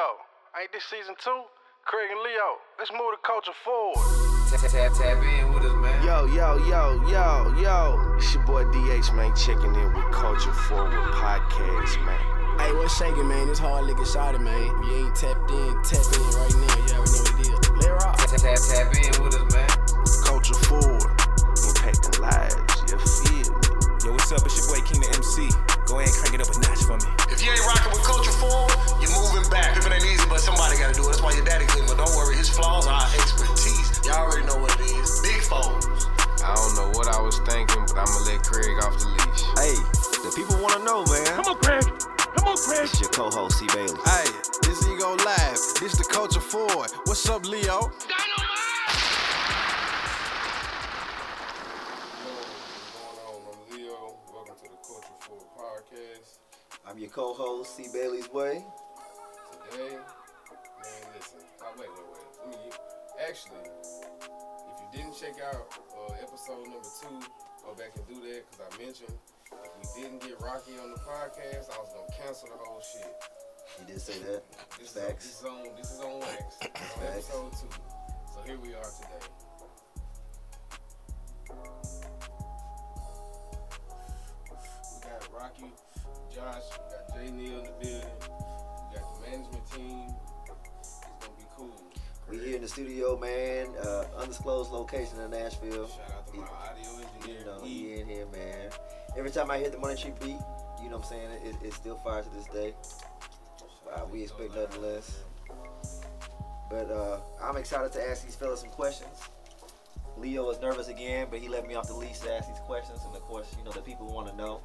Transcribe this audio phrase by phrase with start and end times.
[0.00, 0.16] yo,
[0.60, 1.42] ain't this season two?
[1.84, 4.00] Craig and Leo, let's move the culture forward.
[4.48, 5.96] Tap, tap, tap in with us, man.
[6.04, 8.16] Yo, yo, yo, yo, yo.
[8.16, 12.20] It's your boy DH, man, checking in with Culture Forward Podcast, man.
[12.60, 13.48] Hey, what's shaking, man?
[13.48, 14.56] It's hard looking shotty, man.
[14.56, 16.76] If you ain't tapped in, tap in right now.
[16.80, 17.60] You already know what it is.
[17.76, 18.16] Let it rock.
[18.16, 19.68] Tap, tap, tap in with us, man.
[20.24, 21.12] Culture Forward,
[21.60, 23.29] impacting lives, you feel me?
[23.29, 23.29] Yo,
[24.30, 24.46] what's up?
[24.46, 25.50] It's your boy King the MC.
[25.90, 27.10] Go ahead and crank it up a notch for me.
[27.34, 28.70] If you ain't rocking with culture forward,
[29.02, 29.74] you're moving back.
[29.74, 31.18] If it ain't easy, but somebody gotta do it.
[31.18, 31.86] That's why your daddy clean.
[31.90, 33.90] But don't worry, his flaws are our expertise.
[34.06, 35.18] Y'all already know what it is.
[35.26, 36.06] Big foes.
[36.46, 39.42] I don't know what I was thinking, but I'ma let Craig off the leash.
[39.58, 39.76] Hey,
[40.22, 41.26] the people want to know, man.
[41.42, 41.84] Come on, Craig.
[42.38, 42.86] Come on, Craig.
[42.86, 43.98] It's your co-host C Bailey.
[44.06, 44.30] Hey,
[44.62, 45.58] this Ego Live.
[45.82, 46.94] This is the Culture Forward.
[47.04, 47.90] What's up, Leo?
[57.00, 58.62] Your co-host C Bailey's way.
[59.70, 61.40] Today, man, listen.
[61.62, 62.28] Oh, wait, wait, wait.
[62.44, 62.70] Let me.
[63.26, 65.64] Actually, if you didn't check out
[65.96, 67.16] uh, episode number two,
[67.64, 69.16] go back and do that because I mentioned
[69.80, 73.16] if we didn't get Rocky on the podcast, I was gonna cancel the whole shit.
[73.78, 74.42] He did say that.
[74.78, 75.24] This, Facts.
[75.24, 75.76] Is, this is on.
[75.76, 76.56] This is on wax.
[76.60, 77.30] It's on Facts.
[77.30, 77.76] episode two.
[78.34, 79.26] So here we are today.
[84.92, 85.72] We got Rocky,
[86.34, 88.08] Josh, we got Jay Neal in the building.
[88.20, 90.14] We got the management team.
[90.80, 91.70] It's gonna be cool.
[92.28, 93.68] We here in the studio, man.
[93.82, 95.88] Uh, undisclosed location in Nashville.
[95.88, 97.46] Shout out to my audio You engineer.
[97.46, 97.68] know, E.
[97.68, 98.70] he in here, man.
[99.16, 100.36] Every time I hear the Money Tree beat,
[100.82, 101.30] you know what I'm saying?
[101.44, 102.74] It, it's still fire to this day.
[103.92, 105.18] Uh, we expect nothing less.
[106.70, 109.18] But uh, I'm excited to ask these fellas some questions.
[110.16, 113.00] Leo is nervous again, but he let me off the leash to ask these questions,
[113.04, 114.60] and of course, you know the people want to know.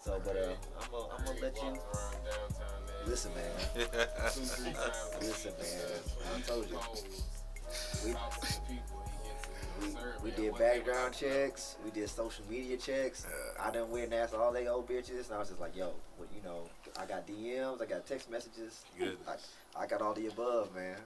[0.00, 0.40] So, but uh,
[0.80, 3.44] I'm gonna I'm gonna let you Walks around listen, man.
[4.32, 5.68] Two, three times a Listen, week.
[5.68, 6.36] man.
[6.36, 6.76] I told you.
[8.04, 9.10] We- talks to the people.
[9.22, 11.76] He gets to We, we did background checks.
[11.84, 13.26] We did social media checks.
[13.60, 15.92] I done went and asked all they old bitches, and I was just like, "Yo,
[16.18, 16.62] well, you know,
[16.98, 18.84] I got DMs, I got text messages.
[19.28, 20.96] I, I got all the above, man.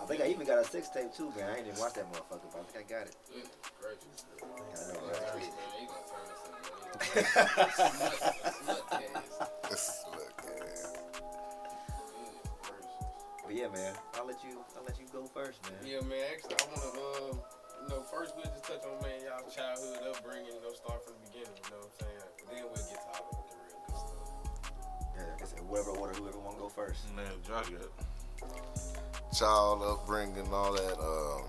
[0.00, 1.50] I think I even got a sex tape too, man.
[1.50, 3.16] I ain't even watched that motherfucker, but I think I got it.
[3.28, 3.50] Goodness
[3.80, 4.24] gracious.
[4.42, 6.01] I know, right?
[13.44, 14.64] But yeah, man, I'll let you.
[14.76, 15.74] I'll let you go first, man.
[15.84, 16.24] Yeah, man.
[16.32, 17.34] Actually, I wanna, uh,
[17.82, 20.46] you know, first we'll just touch on man y'all childhood upbringing.
[20.46, 21.56] You know, start from the beginning.
[21.64, 22.22] You know what I'm saying?
[22.48, 24.72] Then we'll get to all the real good stuff.
[25.16, 27.12] Yeah, like I guess whoever order, whoever want to go first.
[27.14, 27.90] Man, Josh it.
[29.36, 30.96] child upbringing all that.
[30.98, 31.42] Um,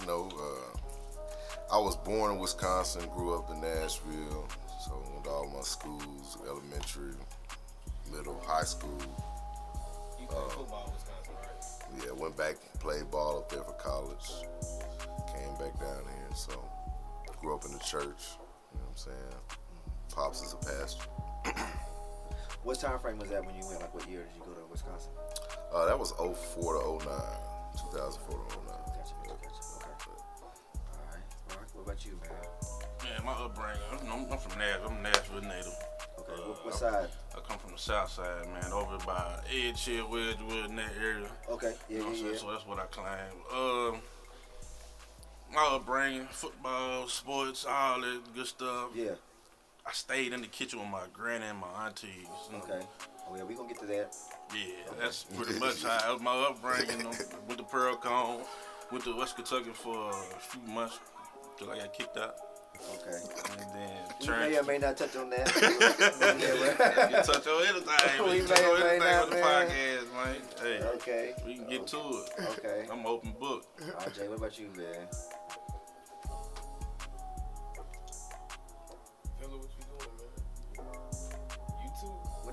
[0.00, 4.48] you know, uh, I was born in Wisconsin, grew up in Nashville,
[4.88, 7.14] so went to all my schools, elementary,
[8.10, 8.98] middle, high school.
[10.20, 12.04] You play football in Wisconsin, right?
[12.04, 14.26] Yeah, went back played ball up there for college.
[15.28, 16.52] Came back down here, so
[17.40, 18.36] grew up in the church.
[18.72, 19.34] You know what I'm saying?
[20.14, 21.04] Pops is a pastor.
[22.64, 23.80] What time frame was that when you went?
[23.80, 25.12] Like, what year did you go to Wisconsin?
[25.72, 27.16] Uh, that was 04 to 09,
[27.78, 28.66] 2004 to 09.
[28.98, 29.46] Gotcha, gotcha.
[29.78, 30.10] Okay.
[30.82, 31.68] All right, Rock.
[31.72, 32.57] What about you, man?
[33.18, 34.88] Man, my upbringing, I'm, I'm from Nashville.
[34.90, 35.76] I'm Nashville native.
[36.18, 36.32] Okay.
[36.32, 37.08] Uh, what, what side?
[37.36, 41.26] I come from the south side, man, over by Edge Hill, Wedgewood, in that area.
[41.50, 41.74] Okay.
[41.88, 42.36] Yeah, You know yeah, yeah.
[42.38, 43.16] So that's what I claim.
[43.54, 44.00] Um,
[45.52, 48.90] my upbringing, football, sports, all that good stuff.
[48.94, 49.12] Yeah.
[49.86, 52.28] I stayed in the kitchen with my granny and my aunties.
[52.54, 52.86] Okay.
[53.28, 54.14] Oh yeah, we gonna get to that.
[54.54, 56.98] Yeah, that's pretty much how my upbringing.
[56.98, 57.12] You know,
[57.48, 58.42] with the Pearl-Cohn,
[58.92, 60.98] went to West Kentucky for a few months
[61.58, 62.36] till I got kicked out,
[62.94, 63.18] Okay.
[63.60, 65.52] and then We may or may not touch on that.
[66.40, 68.24] yeah, You touch on anything.
[68.24, 69.68] We We may on or may not, on the man.
[69.68, 70.36] podcast, man.
[70.62, 71.34] Hey, okay.
[71.46, 72.30] we can get to it.
[72.58, 72.86] Okay.
[72.90, 73.64] I'm open book.
[73.82, 74.28] All right, Jay.
[74.28, 75.06] What about you, man?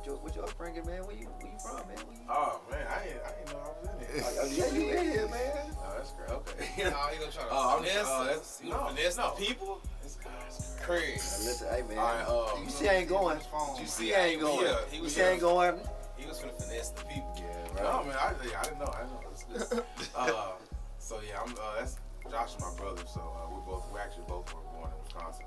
[0.05, 0.11] Too?
[0.11, 1.05] What your what your upbringing, man?
[1.05, 1.97] Where you where you from, man?
[1.97, 4.23] Where you, Oh man, I ain't, I ain't know I was in here.
[4.23, 5.51] oh, yeah, you in here, man?
[5.85, 6.29] Oh, that's great.
[6.29, 6.91] Okay.
[6.95, 9.33] Oh, he gonna try to Oh, I'm- finesse oh, that's- You no, finesse no.
[9.35, 9.81] the people?
[10.01, 11.17] That's that's Craig.
[11.17, 11.97] Now, listen, hey, man.
[11.97, 13.39] All right, uh, you see, I ain't going.
[13.79, 14.65] You see, I ain't going.
[14.65, 15.75] Yeah, he you see, I ain't going.
[16.17, 17.33] He was gonna finesse the people.
[17.37, 17.83] Yeah, right.
[17.83, 18.93] No, man, I, I didn't know.
[18.93, 19.21] I didn't know.
[19.29, 19.83] That's good.
[20.15, 20.51] uh,
[20.99, 21.51] so yeah, I'm.
[21.53, 21.97] Uh, that's
[22.29, 23.01] Josh is my brother.
[23.11, 23.85] So uh, we both.
[23.93, 25.45] We actually both were born in Wisconsin.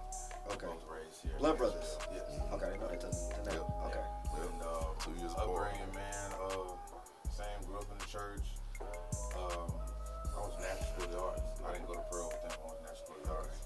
[0.52, 0.66] Okay.
[0.66, 1.32] Both raised here.
[1.38, 1.96] Blood brothers?
[2.12, 2.24] Yes.
[2.52, 3.84] Okay, I know that till till now.
[3.88, 4.04] Okay.
[4.40, 5.72] And uh, Two years apart.
[5.72, 6.28] upbringing, man.
[6.40, 6.72] Uh,
[7.30, 7.58] same.
[7.66, 8.46] Grew up in the church.
[9.36, 9.68] Um,
[10.34, 11.42] I was National School of the Arts.
[11.66, 12.54] I didn't go to Pearl with them.
[12.54, 13.58] I was National School of the Arts.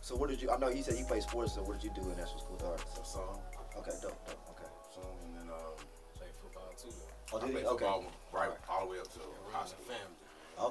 [0.00, 0.50] So what did you?
[0.50, 1.54] I know you said you played sports.
[1.54, 2.90] So what did you do in National School of the Arts?
[2.96, 3.38] So some,
[3.76, 4.40] Okay, dope, dope.
[4.56, 4.70] Okay.
[4.94, 5.76] some, and then um,
[6.16, 6.88] Play football too.
[6.90, 7.36] though.
[7.36, 7.52] Oh, I did he?
[7.60, 7.84] played Okay.
[7.84, 8.64] football right Alright.
[8.72, 9.20] all the way up to
[9.52, 9.84] high school.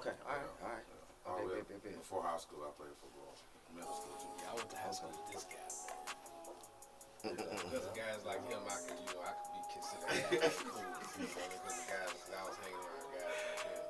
[0.02, 0.16] Okay.
[0.26, 0.50] All right.
[0.66, 0.86] All right.
[1.30, 2.02] All the way bet, bet, bet.
[2.02, 3.15] before high school, I played football.
[3.86, 4.34] Middle school too.
[4.42, 5.62] Yeah, I went to high school with this guy.
[7.22, 10.82] Because of guys like him, I could, you know, I could be considered cool.
[10.82, 13.86] You know, because of guys, because I was hanging around guys like him.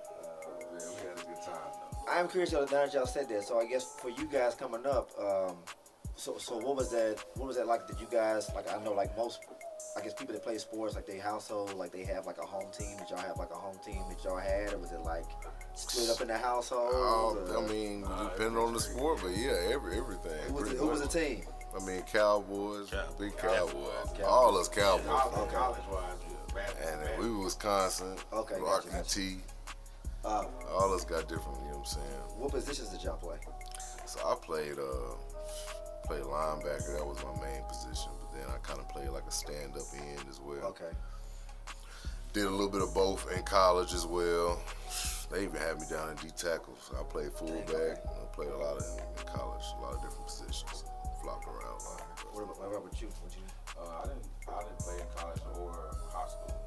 [0.76, 2.12] Yeah, we had a good time though.
[2.12, 3.44] I am curious, y'all, now that y'all said that.
[3.44, 5.56] So I guess for you guys coming up, um,
[6.16, 7.24] so so what was that?
[7.36, 7.88] What was that like?
[7.88, 8.68] Did you guys like?
[8.72, 9.40] I know like most,
[9.98, 12.70] I guess people that play sports, like they household, like they have like a home
[12.78, 12.98] team.
[12.98, 15.24] Did y'all have like a home team that y'all had, or was it like
[15.74, 17.38] split up in the household?
[17.50, 20.38] Uh, I mean, depending on the sport, but yeah, every everything.
[20.48, 21.44] who was, the, who was the team?
[21.80, 23.16] I mean, Cowboys, Cowboys.
[23.20, 23.74] big Cowboys.
[23.74, 24.26] Cowboys.
[24.26, 25.06] All us Cowboys.
[25.06, 26.04] College, college wise,
[26.56, 26.90] yeah.
[26.92, 29.20] And then we were Wisconsin, Okay, Rocky gotcha, gotcha.
[29.20, 29.38] T.
[30.24, 32.22] Uh, All us got different, you know what I'm saying?
[32.38, 33.38] what positions did y'all play?
[34.06, 35.16] So I played uh
[36.06, 39.32] played linebacker, that was my main position, but then I kind of played like a
[39.32, 40.64] stand-up end as well.
[40.66, 40.92] Okay.
[42.34, 44.60] Did a little bit of both in college as well.
[45.32, 46.92] They even had me down in D tackles.
[46.98, 48.04] I played fullback.
[48.06, 48.84] I played a lot of
[49.18, 50.84] in college, a lot of different positions,
[51.22, 51.80] flopped around.
[51.80, 52.02] a lot.
[52.34, 53.08] What about, what about you?
[53.08, 53.44] What you?
[53.80, 55.72] Uh, I didn't, I didn't play in college or
[56.12, 56.65] high school.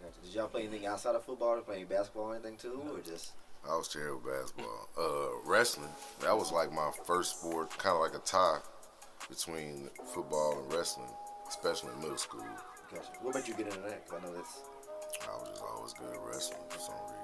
[0.00, 0.22] I got you.
[0.28, 1.58] Did y'all play anything outside of football?
[1.60, 3.32] Playing basketball or anything too, or just?
[3.68, 4.88] I was terrible at basketball.
[4.96, 5.88] Uh, wrestling,
[6.20, 8.58] that was like my first sport, kind of like a tie
[9.28, 11.08] between football and wrestling,
[11.48, 12.44] especially in middle school.
[12.92, 13.08] Gotcha.
[13.20, 14.08] What made you get into that?
[14.08, 14.62] 'Cause I know that's.
[15.28, 17.17] I was just always good at wrestling for some reason.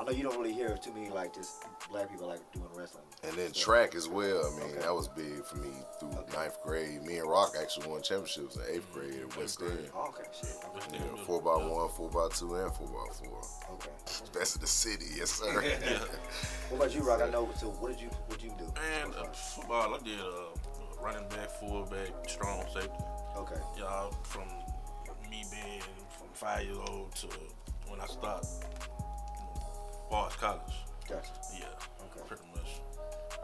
[0.00, 3.04] I know you don't really hear too many like just black people like doing wrestling.
[3.24, 4.46] And then So- track as well.
[4.46, 4.80] I mean, Okay.
[4.80, 7.02] that was big for me through ninth grade.
[7.02, 9.90] Me and Rock actually won championships in eighth grade at West End.
[9.94, 10.54] Oh, okay, shit.
[10.76, 10.98] Okay.
[10.98, 13.42] Yeah, four by one, four by two, and four by four.
[13.74, 13.90] okay.
[14.32, 15.62] Best of the city, yes sir.
[15.62, 15.98] yeah.
[16.70, 17.22] What about you, Rock?
[17.22, 17.48] I know.
[17.58, 18.72] So what did you what did you do?
[19.02, 22.90] And uh, football, I did uh, running back, fullback, strong safety.
[23.36, 23.60] Okay.
[23.78, 24.48] Y'all from
[25.30, 27.26] me being from five years old to
[27.88, 28.97] when I stopped, you know,
[30.10, 30.60] Bars College.
[31.08, 31.30] Gotcha.
[31.58, 31.64] Yeah,
[32.04, 32.26] Okay.
[32.26, 32.80] pretty much.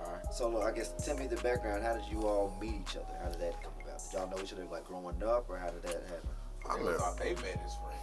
[0.00, 0.34] All right.
[0.34, 1.82] So look, I guess tell me the background.
[1.82, 3.06] How did you all meet each other?
[3.22, 4.00] How did that come about?
[4.10, 6.28] Did y'all know each other like growing up, or how did that happen?
[6.68, 8.00] I met, thought they met his friend.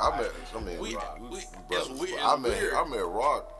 [0.00, 2.74] I met, I mean, We- we, we- we it's weird- I met, weird.
[2.74, 3.56] I met Rock.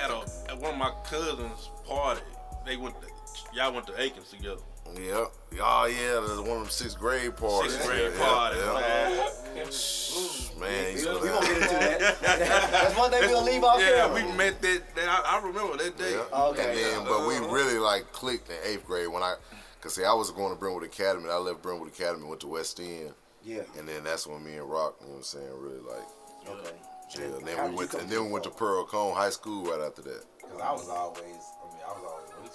[0.00, 2.22] At a at one of my cousins' party,
[2.64, 3.06] they went to
[3.52, 4.62] y'all went to Aikens together.
[4.96, 5.24] Yeah,
[5.60, 7.72] oh yeah, there's one of them sixth grade parties.
[7.72, 8.58] Sixth grade yeah, party.
[8.58, 8.72] yeah.
[8.74, 9.26] man.
[10.60, 12.20] Man, We, he's we gonna gonna get into that.
[12.72, 14.14] That's one thing we'll leave off Yeah, camera.
[14.14, 14.94] we met that.
[14.94, 16.12] that I, I remember that day.
[16.12, 16.24] Yeah.
[16.32, 16.68] Oh, okay.
[16.70, 19.34] And then, but we really like clicked in eighth grade when I,
[19.80, 21.28] cause see, I was going to Brentwood Academy.
[21.30, 23.12] I left Brentwood Academy, went to West End,
[23.44, 23.62] Yeah.
[23.78, 26.76] and then that's when me and Rock, you know what I'm saying, really like, Okay.
[27.18, 27.24] yeah.
[27.24, 29.80] And then did we went, come and then we went to Pearl-Cohn High School right
[29.80, 30.24] after that.
[30.38, 31.22] Because I was always,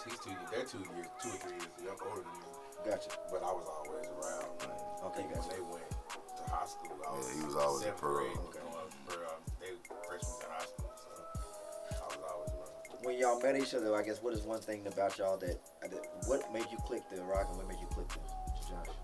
[0.07, 2.47] he's, he's two years, they're two years, two or three years young, older than you.
[2.87, 3.09] Gotcha.
[3.31, 4.47] But I was always around.
[4.63, 4.79] Like,
[5.11, 5.47] Okay, even gotcha.
[5.47, 8.23] when they went to high school, I was, Yeah, he was always in seventh Pearl.
[8.23, 9.35] grade, going up to Pearl.
[9.59, 9.71] They
[10.07, 11.11] freshmen in high school, so
[11.99, 13.03] I was always around.
[13.03, 16.01] When y'all met each other, I guess what is one thing about y'all that, that
[16.27, 18.19] what made you click the Rock and what made you click the,
[18.67, 18.95] Josh?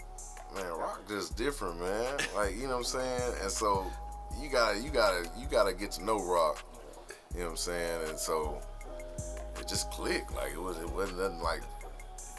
[0.55, 2.17] Man, Rock just different, man.
[2.35, 3.85] Like you know what I'm saying, and so
[4.41, 6.63] you gotta, you gotta, you gotta get to know Rock.
[7.33, 8.61] You know what I'm saying, and so
[9.59, 10.33] it just clicked.
[10.35, 11.61] Like it was, it wasn't nothing like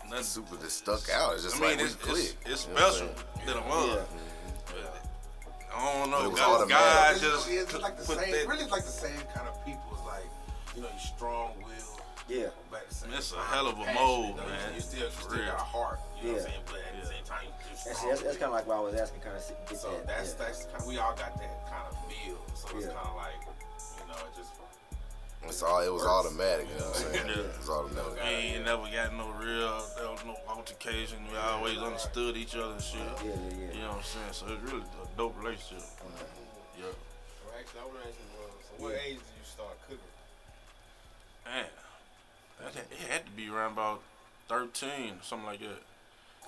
[0.08, 1.34] Nothing- super that stuck out.
[1.34, 2.36] It's just I mean, like it's, we clicked.
[2.46, 3.46] it's, it's You know what I'm special saying?
[3.46, 3.98] than a mug.
[5.74, 6.22] I don't know.
[6.24, 6.68] it was God.
[6.68, 8.46] God It's, just it's just like the put same, that.
[8.46, 9.82] really it's like the same kind of people.
[9.92, 10.22] It's like,
[10.76, 12.54] you know, you strong willed, Yeah.
[12.70, 14.70] but at the same It's a hell of a mold, you know, man.
[14.74, 16.46] You still, you still got a heart, you know what Yeah.
[16.46, 16.62] I'm saying?
[16.70, 18.76] But at the same time, you just And see, that's, that's kind of like what
[18.78, 20.06] I was asking, kind of get So that.
[20.06, 20.46] that's yeah.
[20.46, 22.38] that's kind of, we all got that kind of feel.
[22.54, 22.94] So it's Yeah.
[22.94, 23.40] kind of like,
[23.98, 24.54] you know, it just
[25.48, 26.66] It's all, it was automatic.
[26.72, 27.26] You know what I'm saying?
[27.26, 27.42] Yeah.
[27.42, 28.12] It was automatic.
[28.14, 31.18] We ain't never got no real, there was no altercation.
[31.30, 33.00] We always understood each other and shit.
[33.00, 33.74] Yeah, yeah, yeah.
[33.74, 34.32] You know what I'm saying?
[34.32, 35.84] So it's really a dope relationship.
[36.78, 36.84] Yeah.
[36.84, 40.14] Well, actually, I want to ask you, uh, so what age did you start cooking?
[41.44, 41.66] Man,
[42.62, 44.00] that, it had to be around about
[44.48, 45.82] 13, something like that.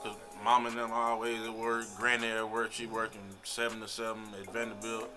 [0.03, 4.23] Cause mom and them always at work, granny at work, she working seven to seven
[4.41, 5.11] at Vanderbilt.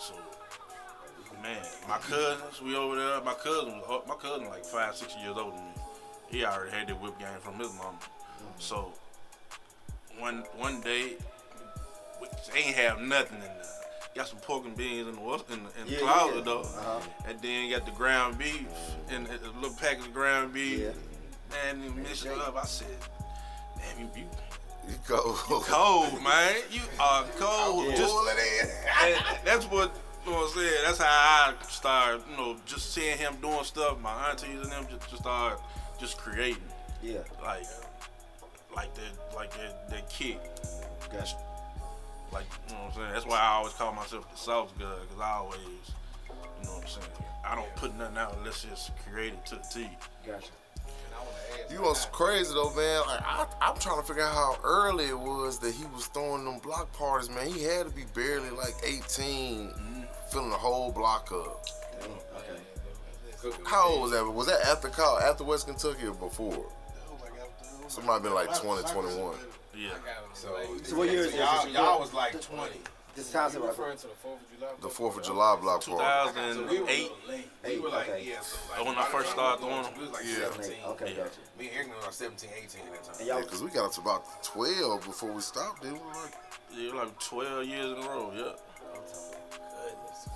[0.00, 0.14] So,
[1.42, 3.20] man, my cousins, we over there.
[3.22, 5.72] My cousin was, my cousin like five, six years older than me.
[6.30, 7.98] He already had that whip game from his mama.
[8.58, 8.92] So,
[10.18, 11.12] one one day,
[12.52, 13.62] they ain't have nothing in there.
[14.14, 16.42] Got some pork and beans in the in the, in the Yeah, closet yeah.
[16.44, 17.00] though, Uh-huh.
[17.28, 18.66] and then got the ground beef
[19.10, 20.80] and a little package of ground beef.
[20.80, 20.90] Yeah.
[21.72, 22.56] Man, you mix it up.
[22.56, 22.88] I said,
[23.76, 24.24] damn, you, you
[24.88, 25.32] You go.
[25.34, 26.56] cold, man.
[26.70, 27.86] You are cold.
[27.94, 28.70] Just, pull it in.
[29.04, 29.94] and that's what
[30.24, 30.82] You know what I'm saying?
[30.84, 34.00] That's how I started, you know, just seeing him doing stuff.
[34.00, 35.58] My aunties and them just, just started
[35.98, 36.62] just creating.
[37.02, 37.18] Yeah.
[37.42, 37.64] Like,
[38.74, 40.40] like that, like that, that kick.
[41.12, 41.36] Gotcha.
[42.32, 43.12] Like, you know what I'm saying?
[43.12, 46.82] That's why I always call myself the South guy, because I always, you know what
[46.82, 47.06] I'm saying?
[47.46, 49.88] I don't put nothing out unless it's created to the T.
[50.26, 50.50] Gotcha.
[51.70, 53.02] You know what's crazy though, man?
[53.06, 56.44] Like I, I'm trying to figure out how early it was that he was throwing
[56.44, 57.46] them block parties, man.
[57.46, 60.02] He had to be barely like 18, mm-hmm.
[60.30, 61.64] Filling the whole block up.
[63.44, 63.56] Okay.
[63.66, 64.24] How old was that?
[64.24, 66.66] Was that after college, after West Kentucky or before?
[67.88, 69.34] Somebody been like 20, 21.
[69.76, 69.90] Yeah.
[70.34, 70.48] So,
[70.82, 72.72] So what year is y'all, y'all was like 20.
[73.14, 74.70] This time You referring to the Fourth of July?
[74.80, 76.30] The Fourth of July block party.
[76.30, 77.10] 2008.
[77.66, 78.24] We were like, Okay.
[78.28, 80.50] yeah, so like, Oh, when I first started doing them, We was like Yeah.
[80.50, 80.76] 17.
[80.86, 81.24] Okay, Yeah.
[81.24, 81.38] gotcha.
[81.58, 83.14] Me and Eric was like 17, 18 at that time.
[83.18, 85.82] And Yeah, because we got up to about 12 before we stopped.
[85.82, 86.12] Didn't we?
[86.12, 86.34] Like,
[86.70, 88.32] Yeah, like 12 years in a row.
[88.36, 88.60] Yep.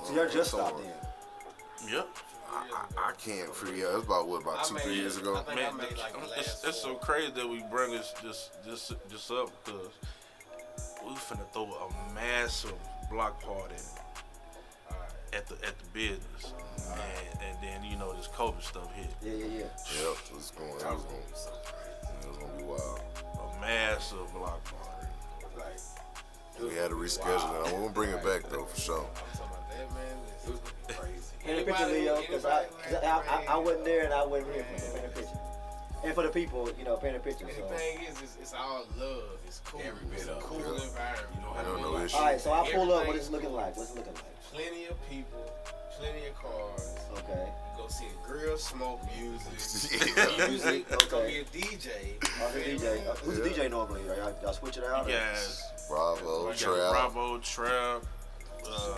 [0.04, 0.92] So y'all just stopped then.
[1.92, 2.08] Yep.
[2.54, 3.92] I, I, I can't figure out.
[3.92, 5.36] It was about, what, about I two, made- three years ago?
[5.36, 8.50] I think I Man, made like it's, it's so crazy that we bring this this
[8.64, 9.88] this this up because
[11.04, 12.74] we finna throw a massive
[13.10, 13.74] block party
[15.32, 16.52] at the at the business,
[16.92, 19.06] and and then you know this COVID stuff hit.
[19.22, 19.58] Yeah, yeah, yeah.
[19.58, 21.22] Yep, it was going, it was going,
[22.22, 23.00] it was going to be wild.
[23.56, 25.06] A massive block party.
[26.60, 27.68] We had to reschedule it.
[27.68, 29.06] I'm going to bring it back, though, for sure.
[29.82, 30.16] I'm talking about that, man.
[30.44, 31.22] It was crazy.
[31.44, 34.54] Paint a picture, Leo, because I, cause I, I, I wasn't there and I wasn't
[34.54, 35.38] here for paint a picture.
[36.04, 37.46] And for the people, you know, paint a picture.
[37.46, 37.62] And So.
[37.62, 39.38] the thing is, it's, it's all love.
[39.46, 39.80] It's cool.
[39.84, 40.82] Every bit it's a cool yeah.
[40.82, 41.28] environment.
[41.34, 42.02] You know I don't know mean?
[42.02, 43.06] this All right, so I pull up.
[43.06, 43.76] What it's looking like?
[43.76, 44.42] What's it looking like?
[44.52, 45.52] Plenty of people,
[45.98, 46.96] plenty of cars.
[47.18, 47.46] Okay.
[47.46, 50.12] You go see a grill, smoke music.
[50.38, 50.48] Yeah.
[50.48, 50.86] music.
[50.90, 51.88] It's gonna be a DJ.
[52.42, 53.06] Oh, the DJ.
[53.08, 54.02] Uh, who's the DJ normally?
[54.06, 55.06] Y'all, y'all- y'all switch it out?
[55.06, 56.74] or- You guys, Bravo, we Trap.
[56.90, 58.02] Bravo, Trap,
[58.68, 58.94] uh,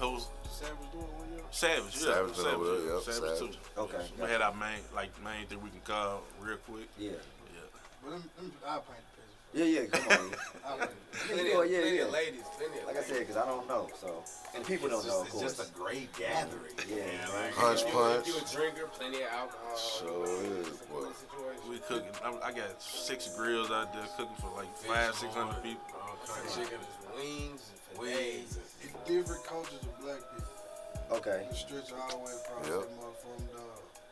[0.00, 1.44] who's Savage doing one year.
[1.50, 1.94] Savage?
[1.94, 3.52] Yeah, Savage been over there, yep, Savage, Savage.
[3.52, 3.80] too.
[3.80, 4.04] Okay.
[4.20, 6.88] We had our main like main thing we can call real quick.
[6.98, 7.10] Yeah.
[7.10, 7.60] Yeah.
[8.02, 9.26] But let me, let me, I'll paint the picture.
[9.52, 9.86] Yeah, yeah.
[9.86, 10.34] Come on.
[10.66, 11.34] I'll paint the picture.
[11.34, 12.02] Plenty, of, yeah, plenty yeah.
[12.04, 12.42] of ladies.
[12.56, 13.88] Plenty of Like I said, because I don't know.
[14.00, 14.22] So,
[14.54, 15.44] and people don't It's know, of just, course.
[15.52, 16.74] it's just a great gathering.
[16.88, 17.04] Yeah.
[17.32, 17.52] man.
[17.56, 18.28] Punch, you- punch.
[18.28, 19.76] If you a drinker, plenty of alcohol.
[19.76, 21.00] Sure is, boy.
[21.02, 21.70] good.
[21.70, 22.10] We cooking.
[22.24, 25.82] I, I got six grills out there cooking for like five, six hundred people.
[25.94, 26.78] All kinds of Chicken,
[27.16, 28.58] wings, and Wings.
[28.82, 31.16] It's different cultures of black people.
[31.18, 31.46] Okay.
[31.50, 32.70] You stretch all the way across Yep.
[32.70, 33.62] the uh, mother- from the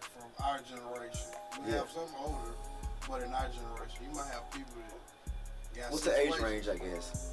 [0.01, 1.27] from our generation.
[1.65, 1.79] We Yeah.
[1.79, 2.53] have some older,
[3.09, 6.77] but in our generation, you might have people that got What's the age range, I
[6.77, 7.31] guess?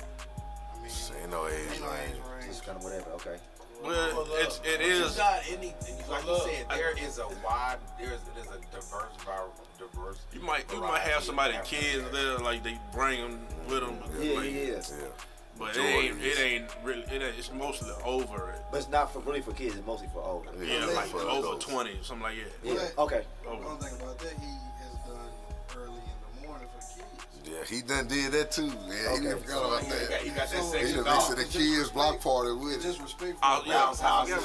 [0.74, 2.14] I mean, Ain't no age ain't no range.
[2.16, 2.46] age range.
[2.48, 3.10] Just kind of whatever.
[3.12, 3.38] Okay.
[3.84, 5.16] Well, it's it You is.
[5.16, 5.76] got any,
[6.10, 6.44] like you love.
[6.50, 10.20] said, there is a wide, there's there's a diverse, var- diverse.
[10.32, 14.00] You might you might have somebody kids there like they bring them with them.
[14.22, 14.62] Yeah, like, yeah,
[15.02, 15.08] yeah.
[15.58, 15.66] Yeah.
[15.68, 18.62] But it ain't it ain't really it ain't, it's mostly over it.
[18.72, 19.76] But it's not for really for kids.
[19.78, 20.50] It's mostly for older.
[20.62, 21.66] Yeah, Yeah, like for over adults.
[21.66, 22.68] twenty something like that.
[22.68, 22.74] Yeah.
[22.96, 23.24] But- Okay.
[23.44, 23.76] One Over.
[23.84, 24.52] thing about that, he
[24.84, 27.26] has done early in the morning for kids.
[27.46, 28.66] Yeah, he done did that too.
[28.66, 29.22] Yeah, he Okay.
[29.22, 30.22] didn't forgot about He got, that.
[30.24, 31.36] he got that So- He section done mixed off.
[31.38, 32.82] the kids block party with it.
[32.88, 34.28] just respect for Oh the yeah, Bounce house.
[34.30, 34.36] yeah,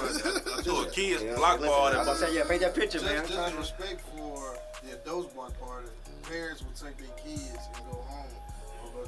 [0.58, 1.96] I do a kids Yeah, block listen, party.
[1.96, 5.32] I was gonna say, yeah, paint that picture, Just, trying just respect for the adults
[5.34, 5.88] block party.
[6.22, 8.39] Parents would take their kids and go home, or go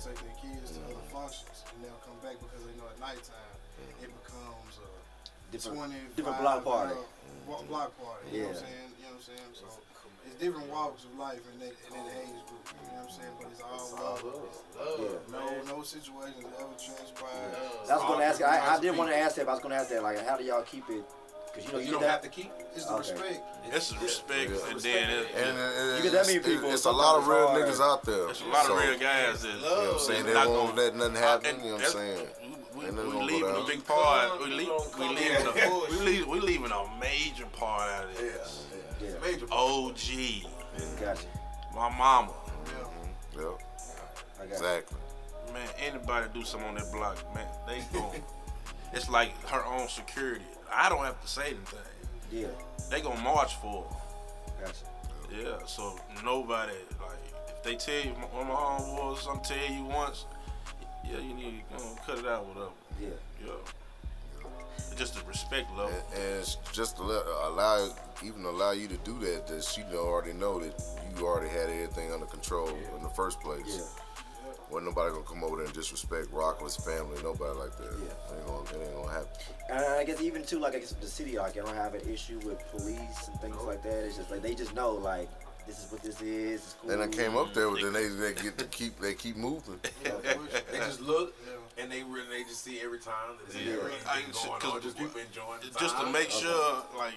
[0.03, 3.55] take their kids to other functions, and they'll come back because they know at nighttime
[4.03, 4.89] it becomes a
[5.53, 6.95] Different- 25 different block party.
[6.95, 7.07] girl
[7.47, 8.25] blo- block party.
[8.33, 8.91] You know what I'm saying?
[8.99, 9.51] You know what I'm saying?
[9.55, 9.67] So
[10.27, 12.65] it's different walks of life in that, in that age group.
[12.73, 13.35] You know what I'm saying?
[13.39, 14.23] But it's all love.
[14.23, 15.67] Love, No, man.
[15.67, 17.53] no situations ever transpired.
[17.91, 18.41] I was gonna ask.
[18.43, 19.45] I, I did want to ask that.
[19.47, 20.03] But I was gonna ask that.
[20.03, 21.05] Like, how do y'all keep it?
[21.53, 22.51] Because you know, You you, don't get have to keep.
[22.75, 23.13] It's the Okay.
[23.13, 23.41] respect.
[23.73, 24.71] It's the respect, Yeah.
[24.71, 27.27] and then it, And, and You get that many it's- people, It's a lot of
[27.29, 28.29] real it's niggas out there.
[28.31, 30.27] it's a lot So, of real guys that You know what I'm saying?
[30.27, 31.61] They not won't gonna- let nothing happen.
[31.65, 32.29] You know what I'm saying?
[32.75, 34.41] We, Ain't nothing we gonna go leaving a big part.
[34.41, 35.91] We, You leave, we come leaving in a, bullshit.
[35.91, 38.65] we leave, we leaving a major part out of this.
[39.01, 39.11] Yeah.
[39.21, 39.47] Major.
[39.53, 40.47] OG,
[40.99, 41.27] Gotcha.
[41.75, 42.33] my mama,
[42.65, 43.41] mm-hmm.
[43.41, 43.59] Yep,
[44.41, 44.53] I got.
[44.53, 44.97] exactly.
[45.53, 45.69] man.
[45.79, 48.11] Anybody do something on that block, man, they gon'
[48.95, 50.45] It's like her own security.
[50.75, 51.79] I don't have to say anything.
[52.31, 52.47] Yeah.
[52.91, 54.65] They gonna march for her.
[54.65, 54.85] Gotcha.
[55.31, 59.85] Yeah, so nobody like if they tell you one of my homeboys something tell you
[59.85, 60.27] once,
[61.05, 62.71] yeah, you need to um, cut it out, whatever.
[63.01, 63.09] Yeah.
[63.45, 63.53] Yeah.
[64.97, 65.93] Just the respect level.
[66.15, 67.89] And, and just to let, allow,
[68.23, 70.83] even allow you to do that, that she know, already know that
[71.17, 73.65] you already had everything under control in the first place.
[73.67, 74.02] Yeah.
[74.73, 77.93] Wasn't nobody gonna come over there and disrespect Rockless family, nobody like that.
[77.99, 78.35] Yeah.
[78.35, 79.29] It ain't gonna, it ain't gonna happen.
[79.69, 82.01] And I guess even too, like I guess the city, like I don't have an
[82.09, 83.93] issue with police and things like that.
[84.07, 85.29] It's just like they just know, like
[85.67, 86.61] this is what this is.
[86.63, 86.89] It's cool.
[86.89, 89.79] Then I came up there, but then they they get to keep they keep moving.
[90.05, 91.35] they just look
[91.77, 93.73] and they really they just see every time that Yeah.
[93.73, 94.81] anything I- going cause- on.
[94.83, 97.15] Just people enjoying the Just to make sure, like,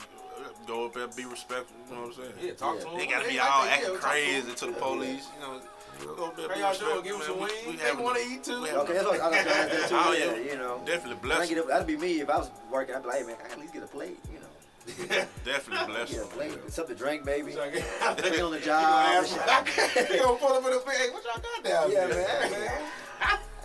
[0.67, 1.75] go up there, be respectful.
[1.89, 2.33] You know what I'm saying?
[2.41, 2.97] Yeah, talk to 'em.
[2.97, 4.11] They gotta be like all that, acting talk to 'em.
[4.11, 5.23] crazy to the police.
[5.35, 5.61] You know,
[6.03, 7.01] go up there, How be y'all respectful.
[7.01, 7.03] doing?
[7.03, 7.27] Give 'em man.
[7.27, 7.67] some We- wings.
[7.67, 8.61] we They wanna eat too.
[8.61, 9.95] we Okay, that's what I got oh, that too.
[9.97, 10.51] Oh, yeah, yeah.
[10.51, 10.81] you know.
[10.85, 11.67] Definitely Can I blessed.
[11.67, 12.95] that'd be me if I was working.
[12.95, 14.45] I'd be like, hey man, I at least get a plate, you know.
[15.45, 16.11] Definitely blessed.
[16.11, 17.51] Get a plate, something to drink, baby.
[17.53, 18.81] So Put on the job.
[18.83, 20.09] gonna and ask shit.
[20.11, 20.95] You gonna pull up in the bag?
[20.97, 22.27] Hey, what y'all got down Yeah, there?
[22.49, 22.71] man, man.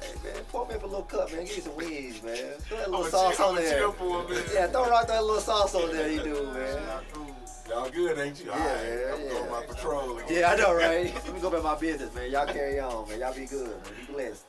[0.00, 1.44] Hey man, pour me up a little cup, man.
[1.44, 2.36] Give me some wings, man.
[2.60, 3.78] Throw that little I'ma sauce chill- on I'ma there.
[3.78, 4.54] chill for a.
[4.54, 6.78] Yeah, throw right that little sauce on there, you do, man.
[7.70, 8.46] Y'all good, ain't you?
[8.46, 9.28] Yeah, All right, yeah, I'm yeah.
[9.30, 10.28] going my patrol again.
[10.40, 11.14] Yeah, I know, right?
[11.24, 12.28] Let me go about my business, man.
[12.30, 13.20] Y'all carry on, man.
[13.20, 13.76] Y'all be good, man.
[14.08, 14.44] Be blessed.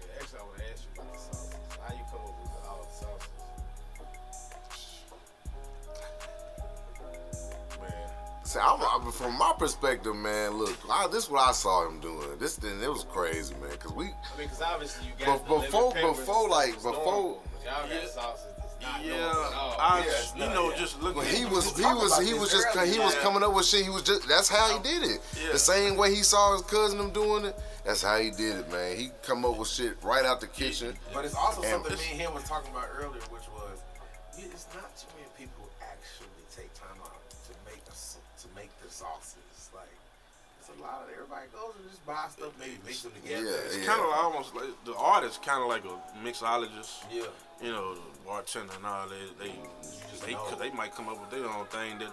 [0.00, 1.54] Yeah, actually, I want to ask you about the sauces.
[1.86, 3.28] How you come up with all the sauces?
[7.78, 10.52] Man, See, I'm, from my perspective, man.
[10.52, 12.38] Look, I, this is what I saw him doing.
[12.38, 13.76] This thing, it was crazy, man.
[13.78, 16.92] Cause we, I mean, because obviously you But got the lemon before- before, like, before-
[16.94, 18.55] normal, y'all got sauces that's not
[19.04, 19.76] yeah, normal.
[19.78, 20.76] I, Yeah, it's you not, know, yeah.
[20.76, 21.18] just looking.
[21.18, 22.92] Well, he was he was he was just earlier.
[22.92, 23.20] he was Yeah.
[23.22, 23.84] coming up with shit.
[23.84, 25.20] He was just that's how he did it.
[25.42, 25.52] Yeah.
[25.52, 27.58] The same way he saw his cousin them doing it.
[27.84, 28.96] That's how he did it, man.
[28.96, 30.96] He come up with shit right out the kitchen.
[31.14, 33.78] But it's also And something it's- me and him was talking about earlier, which was,
[34.38, 38.70] it's not too many people actually take time out to make a, s- to make
[38.82, 39.70] the sauces.
[39.72, 40.05] Like it's
[40.78, 43.44] a lot of everybody goes and just buy stuff, maybe mix them together.
[43.44, 43.84] Yeah, It's yeah.
[43.86, 47.04] kind of like almost like the artist, kind of like a mixologist.
[47.12, 47.24] yeah.
[47.62, 49.52] You know, the bartender and all they they
[50.10, 50.56] just they, know.
[50.60, 52.12] they might come up with their own thing that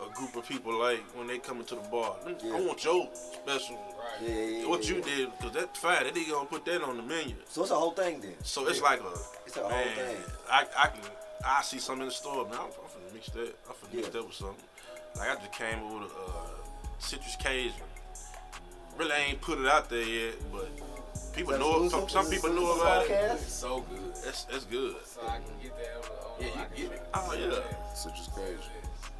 [0.00, 2.14] a group of people like when they come into the bar.
[2.24, 3.74] I want your special.
[3.74, 4.22] Right.
[4.22, 4.66] Yeah, yeah, yeah.
[4.68, 5.04] What yeah, you yeah.
[5.16, 6.04] did, because that's fine.
[6.14, 7.34] They gonna put that on the menu.
[7.48, 8.34] So it's a whole thing then.
[8.44, 9.12] So it's like a
[9.44, 10.16] It's a whole thing.
[10.50, 11.00] I, I can
[11.44, 12.54] I see something in the store, man.
[12.54, 13.54] I'm, I'm finna mix that.
[13.68, 14.12] I'm finna mix Yeah.
[14.12, 14.64] that with something.
[15.16, 16.46] Like I just came up with a uh,
[16.98, 17.72] citrus Cajun.
[18.98, 20.68] Really ain't put it out there yet, but
[21.34, 21.84] people Is that know it.
[21.84, 21.90] exclusive?
[21.90, 23.10] Some, some Is it people know exclusive about it.
[23.10, 23.34] podcast?
[23.34, 24.10] It's so good.
[24.26, 24.96] It's, it's good.
[25.04, 26.46] So I can get that on the.
[26.46, 27.08] On Yeah, I you can get it.
[27.14, 27.94] Oh yeah.
[27.94, 28.58] Citrus Cajun.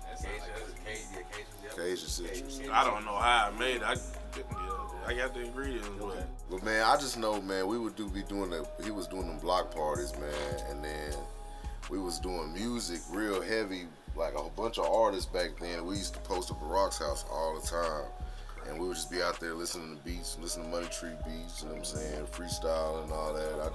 [0.02, 1.70] That sounds Cajun, like that's Cajun, yeah, Cajun, yeah.
[1.76, 2.60] Cajun citrus.
[2.72, 3.82] I don't know how I made it.
[3.84, 4.42] I, yeah,
[5.06, 8.22] I got the ingredients, but But man, I just know, man, we would do be
[8.24, 11.14] doing the he was doing them block parties, man, and then
[11.88, 15.86] we was doing music real heavy, like a whole bunch of artists back then.
[15.86, 18.04] We used to post up at Rock's house all the time.
[18.68, 21.62] And we would just be out there listening to beats, listening to Money Tree beats,
[21.62, 23.60] you know what I'm saying, freestyle and all that.
[23.62, 23.70] I,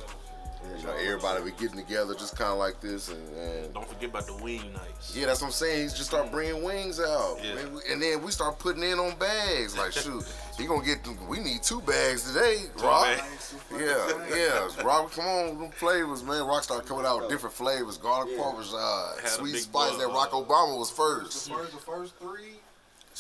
[0.80, 4.10] you know, everybody be getting together just kind of like this, and, and don't forget
[4.12, 5.14] about the wing nights.
[5.14, 5.82] yeah, that's what I'm saying.
[5.82, 7.56] He just start bringing wings out, Yeah.
[7.56, 9.78] Man, we- and then we start putting in on bags.
[9.78, 10.24] Like, shoot,
[10.58, 11.04] he gonna get.
[11.04, 13.04] Them, we need two bags today, Rock.
[13.18, 13.56] bags.
[13.74, 14.84] Yeah, yeah.
[14.86, 16.46] Rock, come on, them flavors, man.
[16.48, 19.92] Rock started coming out with different flavors: garlic parmesan, sweet spice.
[19.92, 22.54] boy, That uh, Rock Obama was The first, first, the first three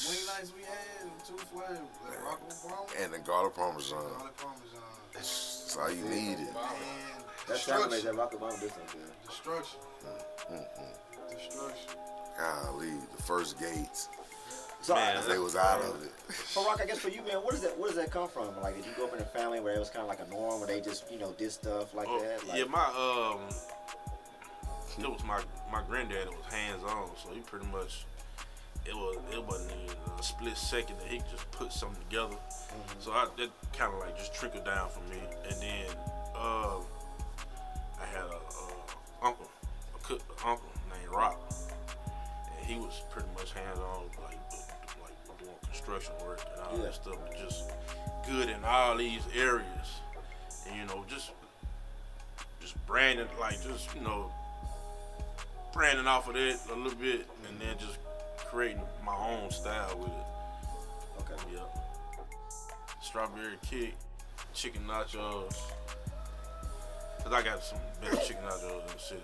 [0.07, 1.77] wing nights we had, and two flavors,
[2.09, 2.41] that Rock
[2.99, 3.97] and the garlic parmesan.
[3.97, 4.79] garlic parmesan,
[5.13, 6.39] That's all you needed.
[6.47, 6.55] and
[7.47, 8.05] That sounds destruction.
[8.05, 9.11] that Rock Obama business, man.
[9.27, 9.79] Destruction.
[10.51, 11.35] Mm-hmm.
[11.35, 11.91] Destruction.
[12.37, 14.09] Golly, the first gates.
[14.81, 16.11] So, Man, they was out of it.
[16.33, 18.49] For Rock, I guess for you, man, where does that where does that come from?
[18.61, 20.29] Like, did you grow up in a family where it was kind of like a
[20.29, 22.45] norm, where they just you know did stuff like Oh, that?
[22.47, 23.39] Like, yeah, my um,
[24.99, 25.39] it was my
[25.71, 26.27] my granddad.
[26.27, 28.05] It was hands on, so he pretty much
[28.85, 32.35] it was it wasn't even a split second that he could just put something together.
[32.99, 35.19] So I that kind of like just trickled down for me,
[35.49, 35.85] and then
[36.35, 36.81] um,
[38.01, 39.49] I had a, uh uncle,
[39.95, 41.39] a cook uncle named Rock,
[42.57, 44.37] and he was pretty much hands on, like
[45.01, 46.83] like doing construction work and all Yeah.
[46.85, 47.15] that stuff.
[47.25, 47.71] but Just
[48.27, 49.87] good in all these areas,
[50.67, 51.31] and you know just
[52.61, 54.31] just branding like just you know
[55.73, 57.97] branding off of that a little bit and then just
[58.53, 61.21] creating my own style with it.
[61.33, 61.41] okay.
[61.53, 61.59] Yeah.
[63.01, 63.95] Strawberry kick,
[64.53, 65.57] chicken nachos.
[67.23, 69.23] Cause I got some better chicken nachos and shit.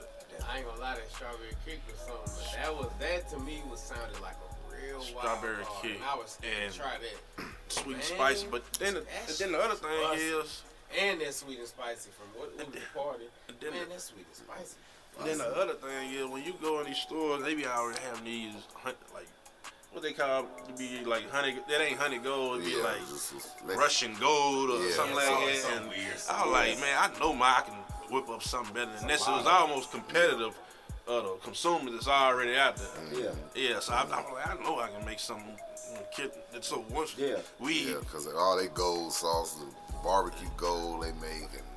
[0.49, 3.61] I ain't gonna lie, that strawberry kick was something, but that was that to me
[3.69, 7.45] was sounded like a real Strawberry wild kick and I was and- to try that.
[7.69, 8.47] Sweet and spicy.
[8.49, 9.03] But then the,
[9.37, 10.25] then the other thing busted.
[10.25, 10.63] is
[10.99, 13.25] And that sweet and spicy from what was the party?
[13.61, 14.75] Man, the- that sweet and spicy.
[15.23, 18.23] Then the other thing is when you go in these stores, they be already having
[18.25, 18.53] these
[18.85, 18.95] like
[19.91, 21.57] what they call to be like honey.
[21.67, 22.61] That ain't honey gold.
[22.61, 24.95] It be Yeah, like just- just let- Russian gold or Yeah.
[24.95, 25.55] something like that.
[25.61, 26.21] something And weird.
[26.29, 27.73] I was like, man, I know my I can
[28.11, 29.27] whip up something better than this.
[29.27, 30.53] It was almost competitive
[31.07, 32.87] Uh, the consumer that's already out there.
[33.11, 33.31] Yeah.
[33.55, 35.57] Yeah, so I, I'm like, I know I can make something.
[35.87, 37.37] you know, Kid, so once Yeah.
[37.57, 39.65] we Yeah, because all they gold sauce, the
[40.03, 41.68] barbecue gold they make, and yeah,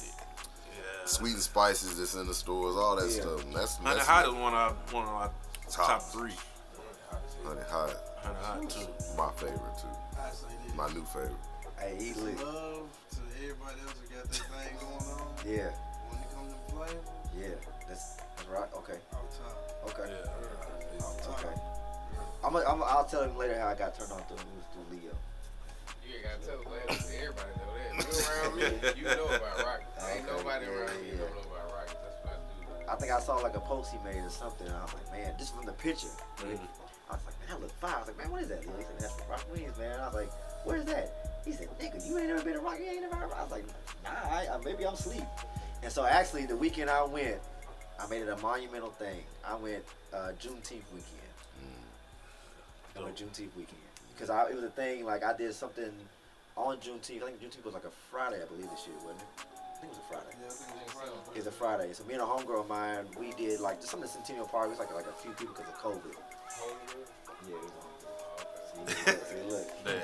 [1.13, 3.21] sweet and spices that's in the stores, all that Yeah.
[3.23, 3.45] stuff.
[3.55, 5.31] That's, Honey that's Hot is one of one of our
[5.71, 5.87] Top.
[5.87, 6.33] top three.
[7.45, 7.91] honey hot.
[8.23, 8.87] Honey Hot too.
[9.17, 9.89] my favorite too.
[10.19, 10.75] I say this.
[10.77, 11.33] My new favorite.
[11.79, 12.37] Hey, he lit.
[12.39, 15.27] Love to everybody else that got that thing going on.
[15.45, 15.71] Yeah,
[16.09, 17.01] When it comes to flavor,
[17.37, 17.55] yeah.
[17.89, 18.69] That's that's right.
[18.79, 19.91] Okay, off top.
[19.91, 20.13] okay,
[21.01, 21.39] Off top.
[21.45, 21.61] okay.
[22.45, 24.43] I'm, a, I'm a, I'll tell him later how I got turned on to the
[24.51, 25.13] news through Leo.
[26.13, 27.13] You gotta tell us.
[27.17, 27.91] Everybody know that.
[28.05, 30.05] You around me, you know about Rockets.
[30.15, 31.97] Ain't nobody around me, you don't know about Rockets.
[32.05, 32.91] That's what I do.
[32.91, 34.67] I think I saw like a post he made or something.
[34.67, 36.09] And I was like, man, just from the picture.
[36.37, 36.61] But it-
[37.11, 37.95] I was like, man, that look fire.
[37.97, 38.63] I was like, man, what is that?
[38.63, 40.01] He said, that's the Rock Wings, man.
[40.01, 40.33] I was like,
[40.65, 41.41] where is that?
[41.45, 42.79] He said, nigga, you ain't never been to Rock.
[42.79, 43.33] You ain't never heard.
[43.37, 43.65] I was like,
[44.03, 45.25] nah, I, I, maybe I'm asleep.
[45.83, 47.37] And so actually, the weekend I went,
[48.01, 49.21] I made it a monumental thing.
[49.45, 51.21] I went uh, Juneteenth weekend.
[52.97, 53.82] I went Juneteenth weekend
[54.15, 55.05] because I, it was a thing.
[55.05, 55.91] Like I did something
[56.57, 57.23] on Juneteenth.
[57.23, 59.27] I think Juneteenth was like a Friday, I believe this year, wasn't it?
[59.39, 60.37] I think it was a Friday.
[60.41, 61.39] Yeah, I think it's Friday.
[61.39, 61.93] It's a Friday.
[61.93, 64.67] So me and a homegirl of mine, we did like just something Centennial Park.
[64.67, 66.15] It was like like a few people because of COVID.
[67.49, 67.93] Yeah, it was on.
[68.87, 70.03] See, look, see, look.